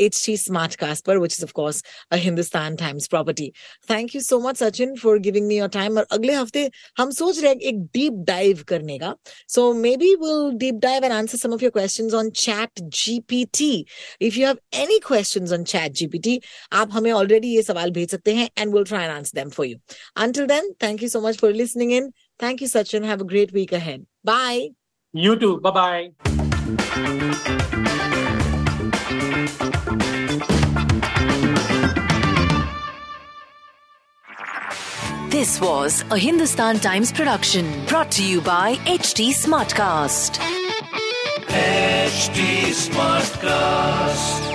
H 0.00 0.22
T 0.26 0.36
smart 0.36 0.74
cast 0.76 1.04
पर 1.06 1.18
which 1.18 1.32
is 1.32 1.44
of 1.44 1.52
course 1.52 1.82
Hindustan 2.14 2.76
Times 2.76 3.06
property 3.08 3.50
thank 3.90 4.14
you 4.14 4.20
so 4.22 4.40
much 4.40 4.56
Sachin 4.62 4.94
for 5.02 5.18
giving 5.18 5.46
me 5.46 5.58
your 5.58 5.68
time 5.78 5.98
और 5.98 6.06
अगले 6.12 6.34
हफ़्ते 6.34 6.68
हम 6.98 7.10
सोच 7.10 7.38
रहे 7.38 7.52
हैं 7.52 7.60
एक 7.60 7.78
डीप 7.94 8.12
डाइव 8.26 8.64
करने 8.68 8.98
का. 8.98 9.14
So 9.48 9.72
maybe 9.96 10.14
will 10.16 10.50
deep 10.58 10.74
dive 10.82 11.04
and 11.04 11.12
answer 11.12 11.38
some 11.38 11.52
of 11.54 11.62
your 11.62 11.70
questions 11.70 12.14
on 12.14 12.30
ChatGPT 12.96 13.84
if 14.20 14.38
you 14.38 14.46
have 14.46 14.58
any 14.82 14.98
questions 15.06 15.52
on 15.52 15.64
ChatGPT 15.92 16.40
आप 16.72 16.92
हमें 16.92 17.10
ऑलरेडी 17.12 17.54
ये 17.54 17.62
सवाल 17.62 17.90
भेज 17.90 18.10
सकते 18.10 18.34
हैं 18.34 18.48
and 18.56 18.72
we'll 18.72 18.84
try 18.84 19.02
and 19.02 19.12
answer 19.12 19.34
them 19.34 19.50
for 19.50 19.64
you. 19.64 19.78
Until 20.16 20.46
then, 20.46 20.74
thank 20.80 21.02
you 21.02 21.08
so 21.08 21.20
much 21.20 21.38
for 21.38 21.52
listening 21.52 21.90
in. 21.90 22.12
Thank 22.38 22.60
you, 22.60 22.66
Sachin. 22.66 23.04
Have 23.04 23.20
a 23.20 23.24
great 23.24 23.52
week 23.52 23.72
ahead. 23.72 24.06
Bye. 24.24 24.70
You 25.12 25.36
too. 25.38 25.60
Bye 25.60 25.70
bye. 25.70 26.12
This 35.36 35.60
was 35.60 36.02
a 36.10 36.16
Hindustan 36.16 36.80
Times 36.80 37.12
production 37.12 37.84
brought 37.86 38.10
to 38.12 38.24
you 38.24 38.40
by 38.40 38.76
HT 38.86 39.34
Smartcast. 39.34 40.38
HT 41.48 42.72
Smartcast. 42.72 44.45